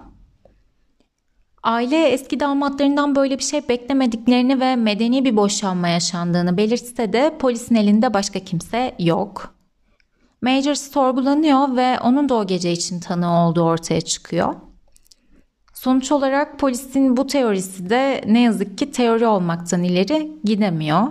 Aile 1.63 2.07
eski 2.07 2.39
damatlarından 2.39 3.15
böyle 3.15 3.37
bir 3.37 3.43
şey 3.43 3.69
beklemediklerini 3.69 4.59
ve 4.59 4.75
medeni 4.75 5.25
bir 5.25 5.35
boşanma 5.35 5.87
yaşandığını 5.87 6.57
belirtse 6.57 7.13
de 7.13 7.35
polisin 7.39 7.75
elinde 7.75 8.13
başka 8.13 8.39
kimse 8.39 8.95
yok. 8.99 9.53
Majors 10.41 10.91
sorgulanıyor 10.91 11.75
ve 11.75 11.99
onun 11.99 12.29
da 12.29 12.35
o 12.35 12.47
gece 12.47 12.71
için 12.71 12.99
tanığı 12.99 13.47
olduğu 13.47 13.63
ortaya 13.63 14.01
çıkıyor. 14.01 14.55
Sonuç 15.73 16.11
olarak 16.11 16.59
polisin 16.59 17.17
bu 17.17 17.27
teorisi 17.27 17.89
de 17.89 18.23
ne 18.27 18.41
yazık 18.41 18.77
ki 18.77 18.91
teori 18.91 19.27
olmaktan 19.27 19.83
ileri 19.83 20.31
gidemiyor. 20.43 21.07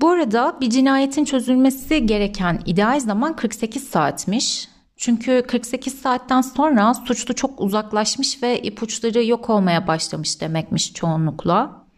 Bu 0.00 0.10
arada 0.10 0.56
bir 0.60 0.70
cinayetin 0.70 1.24
çözülmesi 1.24 2.06
gereken 2.06 2.62
ideal 2.66 3.00
zaman 3.00 3.36
48 3.36 3.88
saatmiş. 3.88 4.68
Çünkü 4.96 5.44
48 5.48 5.94
saatten 6.00 6.40
sonra 6.40 6.94
suçlu 6.94 7.34
çok 7.34 7.60
uzaklaşmış 7.60 8.42
ve 8.42 8.62
ipuçları 8.62 9.24
yok 9.24 9.50
olmaya 9.50 9.86
başlamış 9.86 10.40
demekmiş 10.40 10.94
çoğunlukla. 10.94 11.88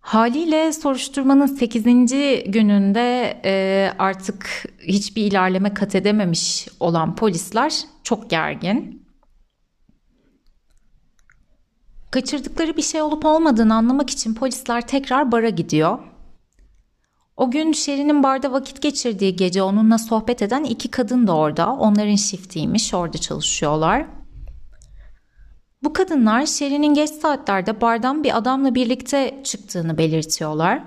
Haliyle 0.00 0.72
soruşturmanın 0.72 1.46
8. 1.46 1.84
gününde 2.46 3.40
e, 3.44 3.92
artık 3.98 4.64
hiçbir 4.80 5.22
ilerleme 5.22 5.74
kat 5.74 5.94
edememiş 5.94 6.68
olan 6.80 7.16
polisler 7.16 7.84
çok 8.02 8.30
gergin. 8.30 9.08
Kaçırdıkları 12.10 12.76
bir 12.76 12.82
şey 12.82 13.02
olup 13.02 13.24
olmadığını 13.24 13.74
anlamak 13.74 14.10
için 14.10 14.34
polisler 14.34 14.86
tekrar 14.86 15.32
bara 15.32 15.48
gidiyor. 15.48 15.98
O 17.38 17.50
gün 17.50 17.72
Şerin'in 17.72 18.22
barda 18.22 18.52
vakit 18.52 18.82
geçirdiği 18.82 19.36
gece 19.36 19.62
onunla 19.62 19.98
sohbet 19.98 20.42
eden 20.42 20.64
iki 20.64 20.90
kadın 20.90 21.26
da 21.26 21.36
orada. 21.36 21.72
Onların 21.72 22.16
shiftiymiş, 22.16 22.94
orada 22.94 23.18
çalışıyorlar. 23.18 24.06
Bu 25.82 25.92
kadınlar 25.92 26.46
Şerin'in 26.46 26.94
geç 26.94 27.10
saatlerde 27.10 27.80
bardan 27.80 28.24
bir 28.24 28.36
adamla 28.36 28.74
birlikte 28.74 29.40
çıktığını 29.44 29.98
belirtiyorlar. 29.98 30.82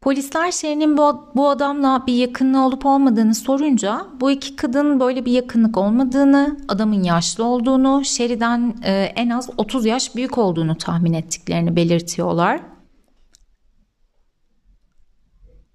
Polisler 0.00 0.52
Şerin'in 0.52 0.96
bu, 0.96 1.30
bu 1.34 1.48
adamla 1.48 2.04
bir 2.06 2.14
yakınlığı 2.14 2.64
olup 2.64 2.86
olmadığını 2.86 3.34
sorunca 3.34 4.06
bu 4.20 4.30
iki 4.30 4.56
kadın 4.56 5.00
böyle 5.00 5.24
bir 5.24 5.32
yakınlık 5.32 5.76
olmadığını, 5.76 6.56
adamın 6.68 7.02
yaşlı 7.02 7.44
olduğunu, 7.44 8.04
Şeri'den 8.04 8.74
e, 8.84 8.92
en 9.16 9.30
az 9.30 9.50
30 9.56 9.86
yaş 9.86 10.16
büyük 10.16 10.38
olduğunu 10.38 10.78
tahmin 10.78 11.12
ettiklerini 11.12 11.76
belirtiyorlar. 11.76 12.71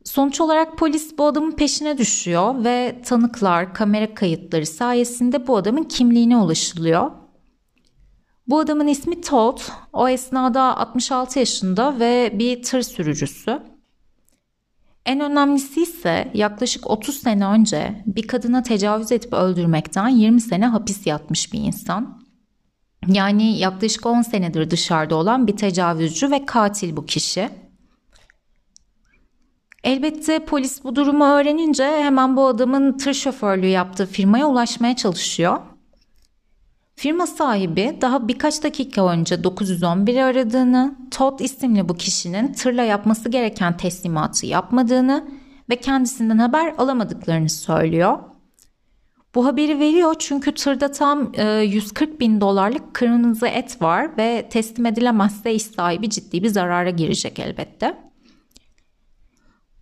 Sonuç 0.08 0.42
olarak 0.42 0.78
polis 0.78 1.18
bu 1.18 1.26
adamın 1.26 1.52
peşine 1.52 1.98
düşüyor 1.98 2.64
ve 2.64 3.02
tanıklar, 3.06 3.74
kamera 3.74 4.14
kayıtları 4.14 4.66
sayesinde 4.66 5.48
bu 5.48 5.58
adamın 5.58 5.84
kimliğine 5.84 6.38
ulaşılıyor. 6.38 7.12
Bu 8.48 8.60
adamın 8.60 8.88
ismi 8.88 9.22
Todd. 9.22 9.60
O 9.94 10.10
esnada 10.10 10.78
66 10.78 11.40
yaşında 11.40 12.00
ve 12.00 12.34
bir 12.40 12.64
tır 12.64 12.82
sürücüsü. 12.82 13.60
En 15.06 15.20
önemlisi 15.20 15.82
ise 15.82 16.32
yaklaşık 16.34 16.90
30 16.90 17.16
sene 17.16 17.46
önce 17.46 18.04
bir 18.06 18.28
kadına 18.28 18.64
tecavüz 18.64 19.12
edip 19.12 19.34
öldürmekten 19.34 20.08
20 20.08 20.42
sene 20.42 20.68
hapis 20.68 21.08
yatmış 21.08 21.54
bir 21.54 21.60
insan. 21.60 22.22
Yani 23.08 23.58
yaklaşık 23.58 24.06
10 24.06 24.22
senedir 24.22 24.70
dışarıda 24.70 25.16
olan 25.16 25.48
bir 25.48 25.58
tecavüzcü 25.58 26.32
ve 26.32 26.46
katil 26.46 26.98
bu 26.98 27.06
kişi. 27.06 27.67
Elbette 29.84 30.40
polis 30.40 30.84
bu 30.84 30.96
durumu 30.96 31.26
öğrenince 31.26 31.84
hemen 31.84 32.38
bu 32.38 32.48
adamın 32.48 32.98
tır 32.98 33.14
şoförlüğü 33.14 33.68
yaptığı 33.68 34.06
firmaya 34.06 34.48
ulaşmaya 34.48 34.96
çalışıyor. 34.96 35.58
Firma 36.96 37.28
sahibi 37.28 37.98
daha 38.02 38.28
birkaç 38.28 38.64
dakika 38.64 39.08
önce 39.10 39.36
911'i 39.36 40.24
aradığını, 40.24 40.96
Todd 41.12 41.40
isimli 41.40 41.90
bu 41.90 41.96
kişinin 41.96 42.54
tırla 42.54 42.84
yapması 42.84 43.30
gereken 43.30 43.78
teslimatı 43.78 44.46
yapmadığını 44.46 45.28
ve 45.70 45.76
kendisinden 45.76 46.38
haber 46.38 46.74
alamadıklarını 46.78 47.50
söylüyor. 47.50 48.20
Bu 49.36 49.46
haberi 49.46 49.80
veriyor 49.80 50.16
çünkü 50.20 50.54
tırda 50.54 50.92
tam 50.92 51.32
140 51.64 52.10
e, 52.10 52.20
bin 52.20 52.42
dolarlık 52.42 52.94
kırmızı 52.94 53.48
et 53.48 53.82
var 53.82 54.18
ve 54.18 54.48
teslim 54.50 54.86
edilemezse 54.86 55.54
iş 55.54 55.64
sahibi 55.64 56.10
ciddi 56.10 56.44
bir 56.44 56.50
zarara 56.50 56.90
girecek 56.90 57.40
elbette. 57.40 58.07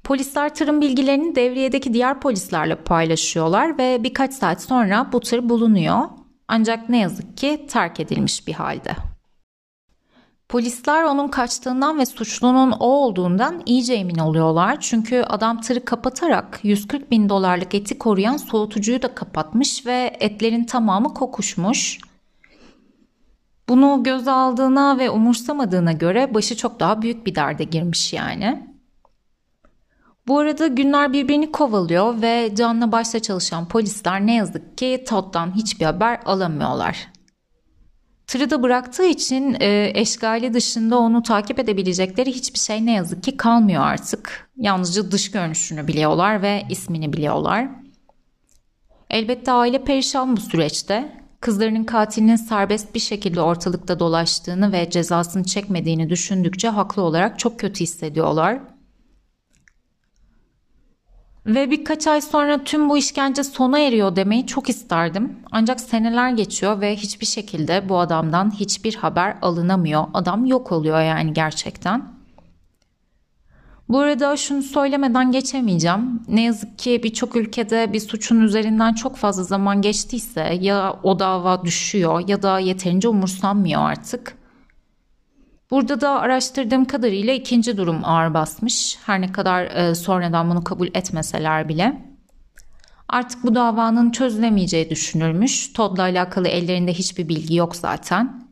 Polisler 0.05 0.55
tırın 0.55 0.81
bilgilerini 0.81 1.35
devriyedeki 1.35 1.93
diğer 1.93 2.19
polislerle 2.19 2.75
paylaşıyorlar 2.75 3.77
ve 3.77 4.03
birkaç 4.03 4.33
saat 4.33 4.61
sonra 4.61 5.09
bu 5.11 5.19
tır 5.19 5.49
bulunuyor. 5.49 5.99
Ancak 6.47 6.89
ne 6.89 6.99
yazık 6.99 7.37
ki 7.37 7.65
terk 7.69 7.99
edilmiş 7.99 8.47
bir 8.47 8.53
halde. 8.53 8.95
Polisler 10.49 11.03
onun 11.03 11.27
kaçtığından 11.27 11.99
ve 11.99 12.05
suçlunun 12.05 12.71
o 12.71 12.85
olduğundan 12.85 13.61
iyice 13.65 13.93
emin 13.93 14.17
oluyorlar. 14.17 14.77
Çünkü 14.79 15.21
adam 15.21 15.61
tırı 15.61 15.85
kapatarak 15.85 16.59
140 16.63 17.11
bin 17.11 17.29
dolarlık 17.29 17.75
eti 17.75 17.97
koruyan 17.97 18.37
soğutucuyu 18.37 19.01
da 19.01 19.15
kapatmış 19.15 19.85
ve 19.85 20.17
etlerin 20.19 20.63
tamamı 20.63 21.13
kokuşmuş. 21.13 21.99
Bunu 23.69 24.03
göz 24.03 24.27
aldığına 24.27 24.99
ve 24.99 25.09
umursamadığına 25.09 25.91
göre 25.91 26.33
başı 26.33 26.57
çok 26.57 26.79
daha 26.79 27.01
büyük 27.01 27.25
bir 27.25 27.35
derde 27.35 27.63
girmiş 27.63 28.13
yani. 28.13 28.74
Bu 30.27 30.39
arada 30.39 30.67
günler 30.67 31.13
birbirini 31.13 31.51
kovalıyor 31.51 32.21
ve 32.21 32.51
canla 32.55 32.91
başla 32.91 33.19
çalışan 33.19 33.67
polisler 33.67 34.25
ne 34.25 34.35
yazık 34.35 34.77
ki 34.77 35.03
Todd'dan 35.07 35.55
hiçbir 35.55 35.85
haber 35.85 36.19
alamıyorlar. 36.25 37.07
Tırı 38.27 38.63
bıraktığı 38.63 39.05
için 39.05 39.57
e, 39.59 39.91
eşgali 39.95 40.53
dışında 40.53 40.97
onu 40.97 41.23
takip 41.23 41.59
edebilecekleri 41.59 42.31
hiçbir 42.31 42.59
şey 42.59 42.85
ne 42.85 42.91
yazık 42.91 43.23
ki 43.23 43.37
kalmıyor 43.37 43.83
artık. 43.83 44.49
Yalnızca 44.57 45.11
dış 45.11 45.31
görünüşünü 45.31 45.87
biliyorlar 45.87 46.41
ve 46.41 46.63
ismini 46.69 47.13
biliyorlar. 47.13 47.67
Elbette 49.09 49.51
aile 49.51 49.83
perişan 49.83 50.37
bu 50.37 50.41
süreçte. 50.41 51.25
Kızlarının 51.41 51.83
katilinin 51.83 52.35
serbest 52.35 52.95
bir 52.95 52.99
şekilde 52.99 53.41
ortalıkta 53.41 53.99
dolaştığını 53.99 54.71
ve 54.71 54.89
cezasını 54.89 55.43
çekmediğini 55.43 56.09
düşündükçe 56.09 56.69
haklı 56.69 57.01
olarak 57.01 57.39
çok 57.39 57.59
kötü 57.59 57.79
hissediyorlar. 57.79 58.59
Ve 61.45 61.71
birkaç 61.71 62.07
ay 62.07 62.21
sonra 62.21 62.63
tüm 62.63 62.89
bu 62.89 62.97
işkence 62.97 63.43
sona 63.43 63.79
eriyor 63.79 64.15
demeyi 64.15 64.47
çok 64.47 64.69
isterdim. 64.69 65.39
Ancak 65.51 65.81
seneler 65.81 66.29
geçiyor 66.29 66.81
ve 66.81 66.95
hiçbir 66.95 67.25
şekilde 67.25 67.89
bu 67.89 67.99
adamdan 67.99 68.51
hiçbir 68.51 68.95
haber 68.95 69.37
alınamıyor. 69.41 70.03
Adam 70.13 70.45
yok 70.45 70.71
oluyor 70.71 71.01
yani 71.01 71.33
gerçekten. 71.33 72.15
Bu 73.89 73.99
arada 73.99 74.37
şunu 74.37 74.61
söylemeden 74.61 75.31
geçemeyeceğim. 75.31 76.21
Ne 76.27 76.41
yazık 76.41 76.79
ki 76.79 77.01
birçok 77.03 77.35
ülkede 77.35 77.93
bir 77.93 77.99
suçun 77.99 78.41
üzerinden 78.41 78.93
çok 78.93 79.15
fazla 79.15 79.43
zaman 79.43 79.81
geçtiyse 79.81 80.57
ya 80.61 80.99
o 81.03 81.19
dava 81.19 81.65
düşüyor 81.65 82.27
ya 82.27 82.41
da 82.41 82.59
yeterince 82.59 83.07
umursanmıyor 83.07 83.81
artık. 83.81 84.37
Burada 85.75 86.01
da 86.01 86.09
araştırdığım 86.09 86.85
kadarıyla 86.85 87.33
ikinci 87.33 87.77
durum 87.77 88.05
ağır 88.05 88.33
basmış. 88.33 88.97
Her 89.05 89.21
ne 89.21 89.31
kadar 89.31 89.63
e, 89.63 89.95
sonradan 89.95 90.49
bunu 90.49 90.63
kabul 90.63 90.87
etmeseler 90.87 91.69
bile. 91.69 92.01
Artık 93.09 93.43
bu 93.43 93.55
davanın 93.55 94.11
çözülemeyeceği 94.11 94.89
düşünülmüş. 94.89 95.73
Todd'la 95.73 96.01
alakalı 96.01 96.47
ellerinde 96.47 96.93
hiçbir 96.93 97.29
bilgi 97.29 97.55
yok 97.55 97.75
zaten. 97.75 98.47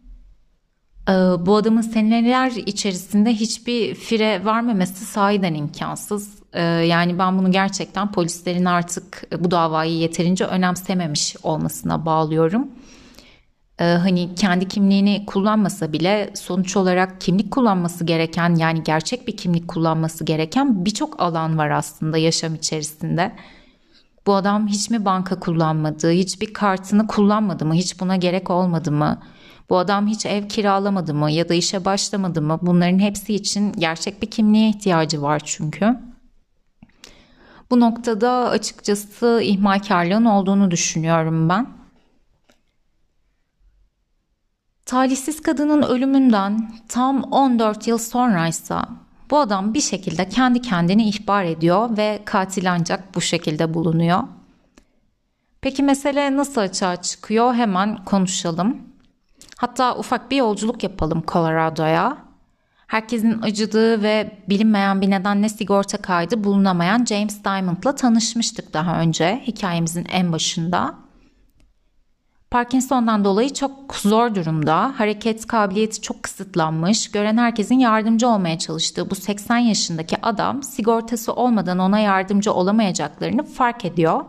E, 1.09 1.11
bu 1.45 1.55
adamın 1.55 1.81
seneler 1.81 2.51
içerisinde 2.51 3.33
hiçbir 3.33 3.95
fire 3.95 4.45
vermemesi 4.45 5.05
sahiden 5.05 5.53
imkansız. 5.53 6.29
E, 6.53 6.63
yani 6.63 7.19
ben 7.19 7.37
bunu 7.37 7.51
gerçekten 7.51 8.11
polislerin 8.11 8.65
artık 8.65 9.23
bu 9.39 9.51
davayı 9.51 9.93
yeterince 9.93 10.45
önemsememiş 10.45 11.35
olmasına 11.43 12.05
bağlıyorum 12.05 12.67
e, 13.79 13.83
hani 13.83 14.35
kendi 14.35 14.67
kimliğini 14.67 15.23
kullanmasa 15.27 15.93
bile 15.93 16.31
sonuç 16.35 16.77
olarak 16.77 17.21
kimlik 17.21 17.51
kullanması 17.51 18.03
gereken 18.03 18.55
yani 18.55 18.83
gerçek 18.83 19.27
bir 19.27 19.37
kimlik 19.37 19.67
kullanması 19.67 20.23
gereken 20.23 20.85
birçok 20.85 21.21
alan 21.21 21.57
var 21.57 21.69
aslında 21.69 22.17
yaşam 22.17 22.55
içerisinde. 22.55 23.35
Bu 24.27 24.35
adam 24.35 24.67
hiç 24.67 24.89
mi 24.89 25.05
banka 25.05 25.39
kullanmadı, 25.39 26.11
hiçbir 26.11 26.53
kartını 26.53 27.07
kullanmadı 27.07 27.65
mı, 27.65 27.73
hiç 27.73 27.99
buna 27.99 28.15
gerek 28.15 28.49
olmadı 28.49 28.91
mı? 28.91 29.21
Bu 29.69 29.77
adam 29.77 30.07
hiç 30.07 30.25
ev 30.25 30.47
kiralamadı 30.47 31.13
mı 31.13 31.31
ya 31.31 31.49
da 31.49 31.53
işe 31.53 31.85
başlamadı 31.85 32.41
mı? 32.41 32.59
Bunların 32.61 32.99
hepsi 32.99 33.35
için 33.35 33.71
gerçek 33.71 34.21
bir 34.21 34.31
kimliğe 34.31 34.69
ihtiyacı 34.69 35.21
var 35.21 35.41
çünkü. 35.45 35.99
Bu 37.71 37.79
noktada 37.79 38.49
açıkçası 38.49 39.41
ihmalkarlığın 39.43 40.25
olduğunu 40.25 40.71
düşünüyorum 40.71 41.49
ben. 41.49 41.82
Talihsiz 44.85 45.41
kadının 45.41 45.81
ölümünden 45.81 46.71
tam 46.89 47.23
14 47.23 47.87
yıl 47.87 47.97
sonraysa 47.97 48.85
bu 49.31 49.39
adam 49.39 49.73
bir 49.73 49.81
şekilde 49.81 50.29
kendi 50.29 50.61
kendini 50.61 51.09
ihbar 51.09 51.43
ediyor 51.43 51.97
ve 51.97 52.21
katil 52.25 52.71
ancak 52.71 53.15
bu 53.15 53.21
şekilde 53.21 53.73
bulunuyor. 53.73 54.23
Peki 55.61 55.83
mesele 55.83 56.37
nasıl 56.37 56.61
açığa 56.61 57.01
çıkıyor? 57.01 57.53
Hemen 57.53 58.05
konuşalım. 58.05 58.77
Hatta 59.57 59.97
ufak 59.97 60.31
bir 60.31 60.37
yolculuk 60.37 60.83
yapalım 60.83 61.23
Colorado'ya. 61.27 62.17
Herkesin 62.87 63.41
acıdığı 63.41 64.03
ve 64.03 64.37
bilinmeyen 64.49 65.01
bir 65.01 65.09
nedenle 65.09 65.49
sigorta 65.49 65.97
kaydı 65.97 66.43
bulunamayan 66.43 67.05
James 67.05 67.43
Diamond'la 67.43 67.95
tanışmıştık 67.95 68.73
daha 68.73 68.99
önce 68.99 69.43
hikayemizin 69.47 70.07
en 70.11 70.31
başında. 70.31 71.02
Parkinson'dan 72.53 73.25
dolayı 73.25 73.53
çok 73.53 73.95
zor 73.95 74.35
durumda, 74.35 74.93
hareket 74.99 75.47
kabiliyeti 75.47 76.01
çok 76.01 76.23
kısıtlanmış, 76.23 77.11
gören 77.11 77.37
herkesin 77.37 77.79
yardımcı 77.79 78.27
olmaya 78.27 78.59
çalıştığı 78.59 79.09
bu 79.09 79.15
80 79.15 79.57
yaşındaki 79.57 80.21
adam 80.21 80.63
sigortası 80.63 81.33
olmadan 81.33 81.79
ona 81.79 81.99
yardımcı 81.99 82.53
olamayacaklarını 82.53 83.43
fark 83.43 83.85
ediyor. 83.85 84.25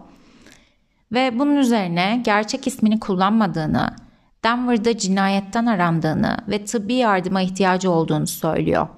Ve 1.12 1.38
bunun 1.38 1.56
üzerine 1.56 2.22
gerçek 2.24 2.66
ismini 2.66 3.00
kullanmadığını, 3.00 3.96
Denver'da 4.44 4.98
cinayetten 4.98 5.66
arandığını 5.66 6.36
ve 6.48 6.64
tıbbi 6.64 6.94
yardıma 6.94 7.42
ihtiyacı 7.42 7.90
olduğunu 7.90 8.26
söylüyor. 8.26 8.88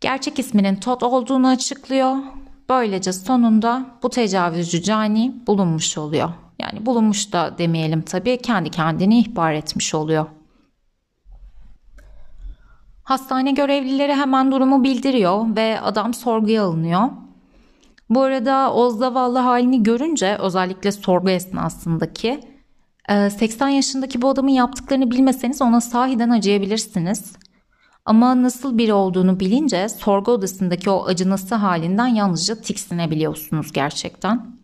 Gerçek 0.00 0.38
isminin 0.38 0.76
Todd 0.76 1.02
olduğunu 1.02 1.48
açıklıyor. 1.48 2.16
Böylece 2.68 3.12
sonunda 3.12 3.86
bu 4.02 4.10
tecavüzcü 4.10 4.82
cani 4.82 5.34
bulunmuş 5.46 5.98
oluyor. 5.98 6.30
Yani 6.58 6.86
bulunmuş 6.86 7.32
da 7.32 7.58
demeyelim 7.58 8.02
tabii 8.02 8.38
kendi 8.38 8.70
kendini 8.70 9.18
ihbar 9.18 9.52
etmiş 9.52 9.94
oluyor. 9.94 10.26
Hastane 13.02 13.52
görevlileri 13.52 14.14
hemen 14.14 14.52
durumu 14.52 14.84
bildiriyor 14.84 15.56
ve 15.56 15.80
adam 15.80 16.14
sorguya 16.14 16.64
alınıyor. 16.64 17.02
Bu 18.10 18.20
arada 18.22 18.72
o 18.72 18.90
zavallı 18.90 19.38
halini 19.38 19.82
görünce 19.82 20.36
özellikle 20.36 20.92
sorgu 20.92 21.30
esnasındaki 21.30 22.40
80 23.08 23.68
yaşındaki 23.68 24.22
bu 24.22 24.28
adamın 24.28 24.50
yaptıklarını 24.50 25.10
bilmeseniz 25.10 25.62
ona 25.62 25.80
sahiden 25.80 26.30
acıyabilirsiniz. 26.30 27.32
Ama 28.04 28.42
nasıl 28.42 28.78
biri 28.78 28.92
olduğunu 28.92 29.40
bilince 29.40 29.88
sorgu 29.88 30.32
odasındaki 30.32 30.90
o 30.90 31.06
acınası 31.06 31.54
halinden 31.54 32.06
yalnızca 32.06 32.54
tiksinebiliyorsunuz 32.54 33.72
gerçekten. 33.72 34.57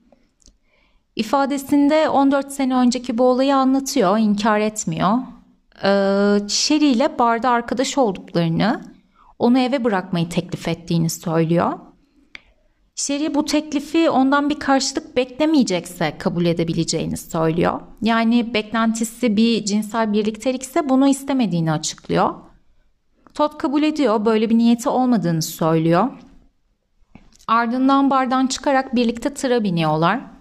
İfadesinde 1.17 2.09
14 2.09 2.53
sene 2.53 2.77
önceki 2.77 3.19
bu 3.19 3.25
olayı 3.25 3.57
anlatıyor, 3.57 4.19
inkar 4.19 4.61
etmiyor. 4.61 5.19
Ee, 5.85 6.49
Sherry 6.49 6.87
ile 6.87 7.19
barda 7.19 7.51
arkadaş 7.51 7.99
olduklarını, 7.99 8.81
onu 9.39 9.59
eve 9.59 9.85
bırakmayı 9.85 10.29
teklif 10.29 10.69
ettiğini 10.69 11.11
söylüyor. 11.11 11.73
Sherry 12.95 13.35
bu 13.35 13.45
teklifi 13.45 14.11
ondan 14.11 14.51
bir 14.51 14.59
karşılık 14.59 15.17
beklemeyecekse 15.17 16.19
kabul 16.19 16.45
edebileceğini 16.45 17.17
söylüyor. 17.17 17.81
Yani 18.03 18.55
beklentisi 18.55 19.37
bir 19.37 19.65
cinsel 19.65 20.13
birliktelikse 20.13 20.89
bunu 20.89 21.09
istemediğini 21.09 21.73
açıklıyor. 21.73 22.35
Todd 23.35 23.59
kabul 23.59 23.83
ediyor, 23.83 24.25
böyle 24.25 24.51
bir 24.51 24.59
niyeti 24.59 24.89
olmadığını 24.89 25.43
söylüyor. 25.43 26.09
Ardından 27.49 28.11
bardan 28.11 28.47
çıkarak 28.47 28.95
birlikte 28.95 29.35
tıra 29.35 29.65
biniyorlar. 29.65 30.34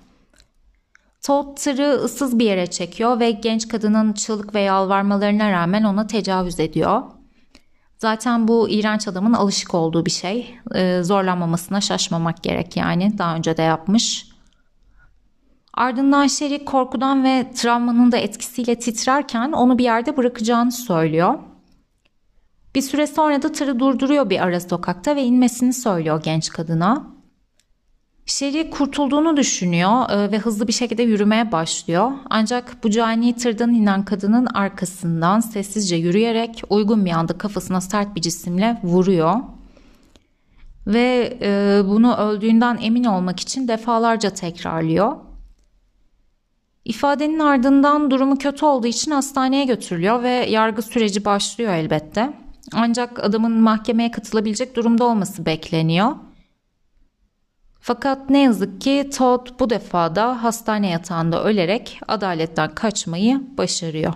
Todd 1.24 1.58
tırı 1.58 1.92
ıssız 1.94 2.40
bir 2.40 2.46
yere 2.46 2.68
çekiyor 2.68 3.20
ve 3.20 3.32
genç 3.32 3.68
kadının 3.68 4.14
çığlık 4.14 4.56
ve 4.56 4.62
yalvarmalarına 4.62 5.52
rağmen 5.52 5.84
ona 5.84 6.08
tecavüz 6.08 6.60
ediyor. 6.60 7.02
Zaten 7.98 8.48
bu 8.48 8.70
iğrenç 8.70 9.08
adamın 9.08 9.34
alışık 9.34 9.74
olduğu 9.74 10.06
bir 10.06 10.12
şey. 10.12 10.56
Ee, 10.76 11.00
zorlanmamasına 11.04 11.82
şaşmamak 11.82 12.44
gerek 12.44 12.78
yani. 12.78 13.18
Daha 13.18 13.36
önce 13.36 13.58
de 13.58 13.62
yapmış. 13.62 14.28
Ardından 15.74 16.28
Sherry 16.28 16.66
korkudan 16.66 17.24
ve 17.24 17.52
travmanın 17.56 18.12
da 18.12 18.18
etkisiyle 18.18 18.80
titrerken 18.80 19.52
onu 19.52 19.78
bir 19.78 19.84
yerde 19.84 20.18
bırakacağını 20.18 20.72
söylüyor. 20.72 21.40
Bir 22.76 22.82
süre 22.82 23.08
sonra 23.08 23.42
da 23.42 23.52
tırı 23.52 23.80
durduruyor 23.80 24.30
bir 24.30 24.40
ara 24.40 24.60
sokakta 24.60 25.16
ve 25.16 25.24
inmesini 25.24 25.74
söylüyor 25.74 26.24
genç 26.24 26.50
kadına. 26.50 27.12
Sherry 28.26 28.70
kurtulduğunu 28.70 29.38
düşünüyor 29.38 30.10
e, 30.10 30.32
ve 30.32 30.38
hızlı 30.38 30.68
bir 30.68 30.74
şekilde 30.74 31.04
yürümeye 31.04 31.52
başlıyor. 31.52 32.12
Ancak 32.30 32.84
bu 32.84 32.90
cani 32.90 33.36
tırdan 33.36 33.74
inen 33.74 34.06
kadının 34.06 34.46
arkasından 34.46 35.40
sessizce 35.40 35.96
yürüyerek 35.96 36.64
uygun 36.70 37.06
bir 37.06 37.12
anda 37.12 37.38
kafasına 37.38 37.82
sert 37.82 38.16
bir 38.16 38.22
cisimle 38.22 38.80
vuruyor. 38.84 39.36
Ve 40.88 41.38
e, 41.42 41.82
bunu 41.86 42.16
öldüğünden 42.16 42.78
emin 42.82 43.04
olmak 43.04 43.40
için 43.40 43.68
defalarca 43.68 44.30
tekrarlıyor. 44.30 45.16
İfadenin 46.86 47.40
ardından 47.40 48.12
durumu 48.12 48.38
kötü 48.38 48.66
olduğu 48.66 48.88
için 48.88 49.12
hastaneye 49.12 49.66
götürülüyor 49.66 50.24
ve 50.24 50.30
yargı 50.30 50.82
süreci 50.82 51.26
başlıyor 51.26 51.74
elbette. 51.74 52.34
Ancak 52.74 53.24
adamın 53.24 53.52
mahkemeye 53.52 54.12
katılabilecek 54.12 54.76
durumda 54.76 55.04
olması 55.04 55.46
bekleniyor. 55.46 56.16
Fakat 57.86 58.30
ne 58.30 58.41
yazık 58.41 58.82
ki 58.82 59.10
Todd 59.17 59.48
bu 59.60 59.69
defa 59.69 60.15
da 60.15 60.43
hastane 60.43 60.89
yatağında 60.89 61.43
ölerek 61.43 62.00
adaletten 62.08 62.76
kaçmayı 62.76 63.41
başarıyor. 63.58 64.13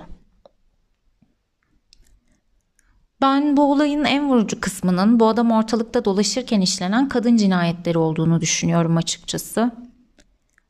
Ben 3.21 3.58
bu 3.58 3.71
olayın 3.71 4.03
en 4.03 4.30
vurucu 4.30 4.62
kısmının 4.62 5.19
bu 5.19 5.27
adam 5.27 5.51
ortalıkta 5.51 6.06
dolaşırken 6.06 6.62
işlenen 6.62 7.10
kadın 7.10 7.38
cinayetleri 7.38 7.97
olduğunu 7.97 8.41
düşünüyorum 8.41 8.97
açıkçası. 8.97 9.71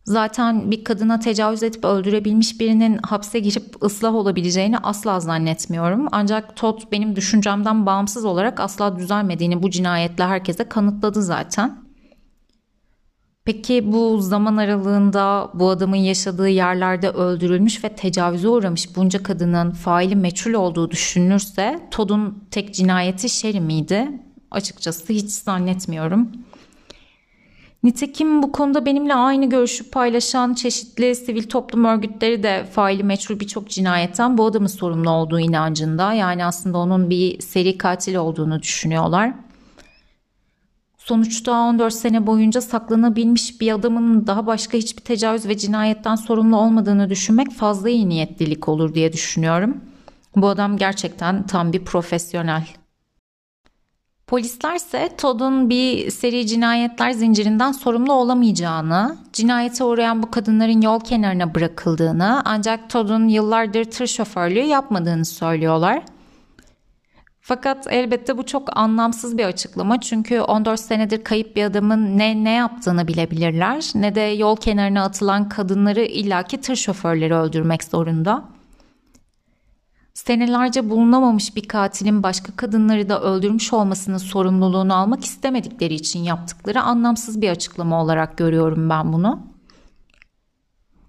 Zaten 0.04 0.72
bir 0.72 0.84
kadına 0.84 1.20
tecavüz 1.20 1.64
edip 1.64 1.86
öldürebilmiş 1.86 2.60
birinin 2.60 2.98
hapse 2.98 3.40
girip 3.40 3.84
ıslah 3.84 4.16
olabileceğini 4.16 4.78
asla 4.78 5.20
zannetmiyorum. 5.20 6.08
Ancak 6.12 6.56
Todd 6.56 6.82
benim 6.92 7.16
düşüncemden 7.16 7.86
bağımsız 7.86 8.26
olarak 8.26 8.60
asla 8.60 8.98
düzelmediğini 9.00 9.64
bu 9.64 9.70
cinayetle 9.70 10.24
herkese 10.24 10.70
kanıtladı 10.70 11.24
zaten. 11.24 11.87
Peki 13.48 13.92
bu 13.92 14.22
zaman 14.22 14.58
aralığında 14.58 15.52
bu 15.54 15.70
adamın 15.70 15.96
yaşadığı 15.96 16.50
yerlerde 16.50 17.10
öldürülmüş 17.10 17.84
ve 17.84 17.90
tecavüze 17.90 18.48
uğramış 18.48 18.96
bunca 18.96 19.24
kadının 19.24 19.72
faili 19.72 20.16
meçhul 20.16 20.54
olduğu 20.54 20.92
düşünülürse 20.92 21.80
Todd'un 21.92 22.44
tek 22.52 22.74
cinayeti 22.74 23.30
Sherry 23.30 23.60
miydi? 23.60 24.08
Açıkçası 24.52 25.14
hiç 25.14 25.30
zannetmiyorum. 25.30 26.32
Nitekim 27.84 28.44
bu 28.44 28.52
konuda 28.52 28.86
benimle 28.86 29.16
aynı 29.16 29.50
görüşü 29.50 29.90
paylaşan 29.92 30.54
çeşitli 30.54 31.16
sivil 31.16 31.44
toplum 31.44 31.86
örgütleri 31.86 32.44
de 32.44 32.66
faili 32.72 33.04
meçhul 33.04 33.40
birçok 33.40 33.70
cinayetten 33.70 34.38
bu 34.38 34.46
adamın 34.46 34.68
sorumlu 34.68 35.10
olduğu 35.10 35.40
inancında. 35.40 36.14
Yani 36.14 36.46
aslında 36.46 36.78
onun 36.78 37.10
bir 37.10 37.42
seri 37.42 37.78
katil 37.78 38.16
olduğunu 38.16 38.62
düşünüyorlar. 38.62 39.34
Sonuçta 41.08 41.52
14 41.52 41.94
sene 41.94 42.28
boyunca 42.28 42.62
saklanabilmiş 42.62 43.62
bir 43.62 43.72
adamın 43.72 44.28
daha 44.28 44.48
başka 44.48 44.78
hiçbir 44.78 45.02
tecavüz 45.02 45.48
ve 45.48 45.58
cinayetten 45.58 46.16
sorumlu 46.16 46.58
olmadığını 46.58 47.10
düşünmek 47.10 47.52
fazla 47.52 47.90
iyi 47.90 48.10
niyetlilik 48.10 48.70
olur 48.70 48.94
diye 48.94 49.14
düşünüyorum. 49.14 49.78
Bu 50.36 50.48
adam 50.48 50.78
gerçekten 50.78 51.44
tam 51.48 51.74
bir 51.74 51.86
profesyonel. 51.86 52.68
Polisler 54.28 54.76
ise 54.76 55.10
Todd'un 55.18 55.70
bir 55.70 56.12
seri 56.12 56.48
cinayetler 56.48 57.12
zincirinden 57.12 57.72
sorumlu 57.72 58.14
olamayacağını, 58.14 59.18
cinayete 59.34 59.84
uğrayan 59.84 60.24
bu 60.24 60.32
kadınların 60.32 60.82
yol 60.82 61.00
kenarına 61.00 61.56
bırakıldığını 61.56 62.42
ancak 62.46 62.90
Todd'un 62.90 63.28
yıllardır 63.28 63.86
tır 63.86 64.08
şoförlüğü 64.08 64.66
yapmadığını 64.66 65.26
söylüyorlar. 65.26 66.04
Fakat 67.48 67.88
elbette 67.90 68.38
bu 68.38 68.46
çok 68.46 68.78
anlamsız 68.78 69.38
bir 69.38 69.46
açıklama 69.46 70.02
çünkü 70.02 70.40
14 70.40 70.80
senedir 70.80 71.24
kayıp 71.24 71.56
bir 71.56 71.64
adamın 71.64 72.18
ne 72.18 72.44
ne 72.44 72.52
yaptığını 72.52 73.08
bilebilirler 73.08 73.92
ne 73.96 74.16
de 74.16 74.22
yol 74.22 74.56
kenarına 74.56 75.04
atılan 75.04 75.50
kadınları 75.50 76.02
illaki 76.02 76.62
tır 76.62 76.76
şoförleri 76.76 77.34
öldürmek 77.34 77.84
zorunda. 77.84 78.44
Senelerce 80.14 80.90
bulunamamış 80.90 81.56
bir 81.56 81.68
katilin 81.68 82.24
başka 82.24 82.56
kadınları 82.56 83.10
da 83.10 83.22
öldürmüş 83.22 83.74
olmasının 83.74 84.18
sorumluluğunu 84.18 84.96
almak 84.96 85.26
istemedikleri 85.26 85.94
için 85.94 86.20
yaptıkları 86.20 86.82
anlamsız 86.82 87.42
bir 87.42 87.50
açıklama 87.50 88.04
olarak 88.04 88.38
görüyorum 88.38 88.90
ben 88.90 89.14
bunu. 89.14 89.57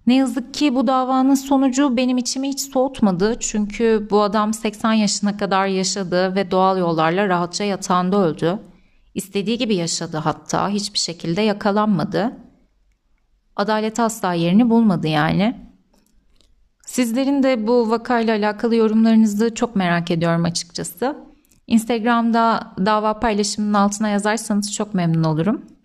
Ne 0.09 0.15
yazık 0.15 0.55
ki 0.55 0.75
bu 0.75 0.87
davanın 0.87 1.35
sonucu 1.35 1.97
benim 1.97 2.19
içimi 2.19 2.49
hiç 2.49 2.61
soğutmadı. 2.61 3.37
Çünkü 3.41 4.09
bu 4.11 4.23
adam 4.23 4.55
80 4.55 4.93
yaşına 4.93 5.37
kadar 5.37 5.67
yaşadı 5.67 6.35
ve 6.35 6.51
doğal 6.51 6.79
yollarla 6.79 7.29
rahatça 7.29 7.65
yatağında 7.65 8.17
öldü. 8.17 8.59
İstediği 9.15 9.59
gibi 9.59 9.75
yaşadı 9.75 10.17
hatta 10.17 10.69
hiçbir 10.69 10.99
şekilde 10.99 11.43
yakalanmadı. 11.43 12.33
Adalet 13.57 14.01
asla 14.01 14.33
yerini 14.33 14.71
bulmadı 14.71 15.07
yani. 15.09 15.57
Sizlerin 16.87 17.43
de 17.43 17.67
bu 17.67 17.91
vakayla 17.91 18.37
alakalı 18.37 18.77
yorumlarınızı 18.77 19.55
çok 19.55 19.77
merak 19.77 20.11
ediyorum 20.11 20.45
açıkçası. 20.45 21.17
Instagram'da 21.67 22.75
dava 22.87 23.21
paylaşımının 23.21 23.75
altına 23.75 24.09
yazarsanız 24.09 24.73
çok 24.73 24.95
memnun 24.95 25.25
olurum. 25.25 25.78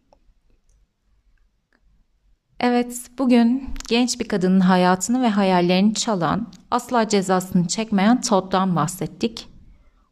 Evet, 2.66 2.98
bugün 3.18 3.70
genç 3.88 4.20
bir 4.20 4.28
kadının 4.28 4.60
hayatını 4.60 5.22
ve 5.22 5.30
hayallerini 5.30 5.94
çalan, 5.94 6.48
asla 6.72 7.08
cezasını 7.08 7.68
çekmeyen 7.68 8.22
Todd'dan 8.22 8.76
bahsettik. 8.76 9.48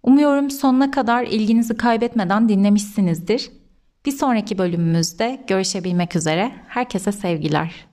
Umuyorum 0.04 0.52
sonuna 0.52 0.92
kadar 0.92 1.24
ilginizi 1.24 1.78
kaybetmeden 1.78 2.50
dinlemişsinizdir. 2.50 3.52
Bir 4.06 4.12
sonraki 4.12 4.58
bölümümüzde 4.58 5.44
görüşebilmek 5.48 6.16
üzere. 6.16 6.52
Herkese 6.68 7.12
sevgiler. 7.12 7.91